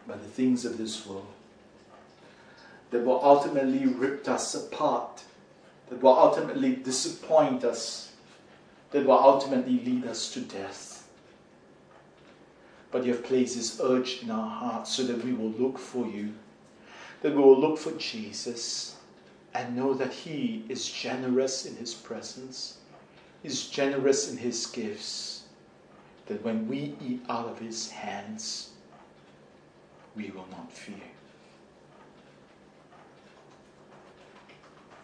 by 0.07 0.15
the 0.15 0.29
things 0.29 0.65
of 0.65 0.79
this 0.79 1.05
world 1.05 1.27
that 2.91 3.05
will 3.05 3.21
ultimately 3.25 3.87
rip 3.87 4.29
us 4.29 4.55
apart, 4.55 5.25
that 5.89 6.01
will 6.01 6.17
ultimately 6.17 6.77
disappoint 6.77 7.65
us, 7.65 8.13
that 8.95 9.07
will 9.07 9.19
ultimately 9.19 9.81
lead 9.81 10.07
us 10.07 10.33
to 10.33 10.41
death. 10.41 11.09
But 12.93 13.05
you 13.05 13.13
have 13.13 13.25
placed 13.25 13.57
this 13.57 13.81
urge 13.83 14.23
in 14.23 14.31
our 14.31 14.49
hearts 14.49 14.93
so 14.93 15.03
that 15.03 15.25
we 15.25 15.33
will 15.33 15.51
look 15.51 15.81
for 15.81 16.07
you, 16.07 16.33
that 17.21 17.35
we 17.35 17.43
will 17.43 17.59
look 17.59 17.77
for 17.77 17.91
Jesus 17.99 18.95
and 19.53 19.75
know 19.75 19.95
that 19.95 20.13
He 20.13 20.65
is 20.69 20.89
generous 20.89 21.67
in 21.67 21.75
His 21.75 21.93
presence, 21.93 22.79
is 23.43 23.67
generous 23.67 24.31
in 24.31 24.37
His 24.37 24.65
gifts, 24.67 25.43
that 26.27 26.45
when 26.45 26.69
we 26.69 26.95
eat 27.05 27.21
out 27.29 27.49
of 27.49 27.59
His 27.59 27.91
hands, 27.91 28.71
we 30.15 30.31
will 30.31 30.47
not 30.53 30.71
fear. 30.71 30.95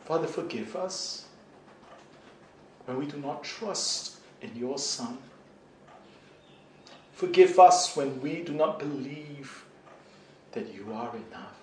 Father, 0.05 0.29
forgive 0.29 0.77
us 0.77 1.27
when 2.87 2.99
we 2.99 3.07
do 3.07 3.19
not 3.19 3.45
trust 3.45 4.17
in 4.41 4.55
your 4.57 4.79
Son. 4.79 5.19
Forgive 7.13 7.59
us 7.59 7.95
when 7.97 8.21
we 8.21 8.43
do 8.43 8.53
not 8.53 8.79
believe 8.79 9.65
that 10.53 10.73
you 10.75 10.93
are 10.93 11.15
enough. 11.15 11.59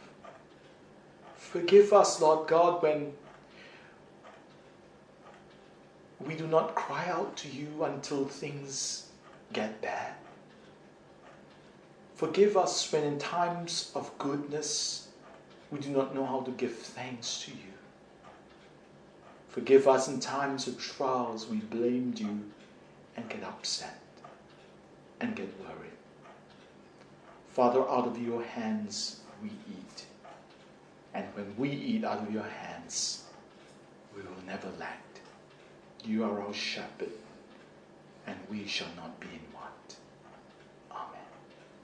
Forgive 1.36 1.94
us, 1.94 2.22
Lord 2.22 2.48
God, 2.48 2.84
when 2.84 3.14
we 6.20 6.36
do 6.36 6.48
not 6.48 6.76
cry 6.76 7.08
out 7.10 7.36
to 7.38 7.50
you 7.50 7.84
until 7.84 8.26
things 8.26 9.08
get 9.54 9.82
bad. 9.82 10.14
Forgive 12.16 12.58
us 12.58 12.92
when 12.92 13.04
in 13.04 13.20
times 13.20 13.92
of 13.94 14.16
goodness 14.18 15.08
we 15.70 15.80
do 15.80 15.90
not 15.90 16.16
know 16.16 16.26
how 16.26 16.42
to 16.42 16.52
give 16.52 16.76
thanks 16.76 17.44
to 17.44 17.52
you. 17.52 17.67
Forgive 19.58 19.88
us 19.88 20.08
in 20.08 20.20
times 20.20 20.68
of 20.68 20.80
trials 20.80 21.48
we 21.48 21.58
blamed 21.58 22.20
you 22.20 22.46
and 23.16 23.28
get 23.28 23.44
upset 23.44 24.00
and 25.20 25.36
get 25.36 25.50
worried. 25.60 25.98
Father, 27.50 27.82
out 27.90 28.06
of 28.06 28.22
your 28.22 28.44
hands 28.44 29.22
we 29.42 29.50
eat. 29.68 30.06
And 31.16 31.26
when 31.34 31.56
we 31.58 31.72
eat 31.72 32.04
out 32.04 32.20
of 32.20 32.32
your 32.32 32.44
hands, 32.44 33.24
we 34.16 34.22
will 34.22 34.46
never 34.46 34.70
lack. 34.78 35.02
You 36.06 36.24
are 36.24 36.40
our 36.40 36.54
shepherd, 36.54 37.10
and 38.28 38.38
we 38.52 38.68
shall 38.68 38.94
not 38.96 39.20
be 39.20 39.26
in. 39.26 39.57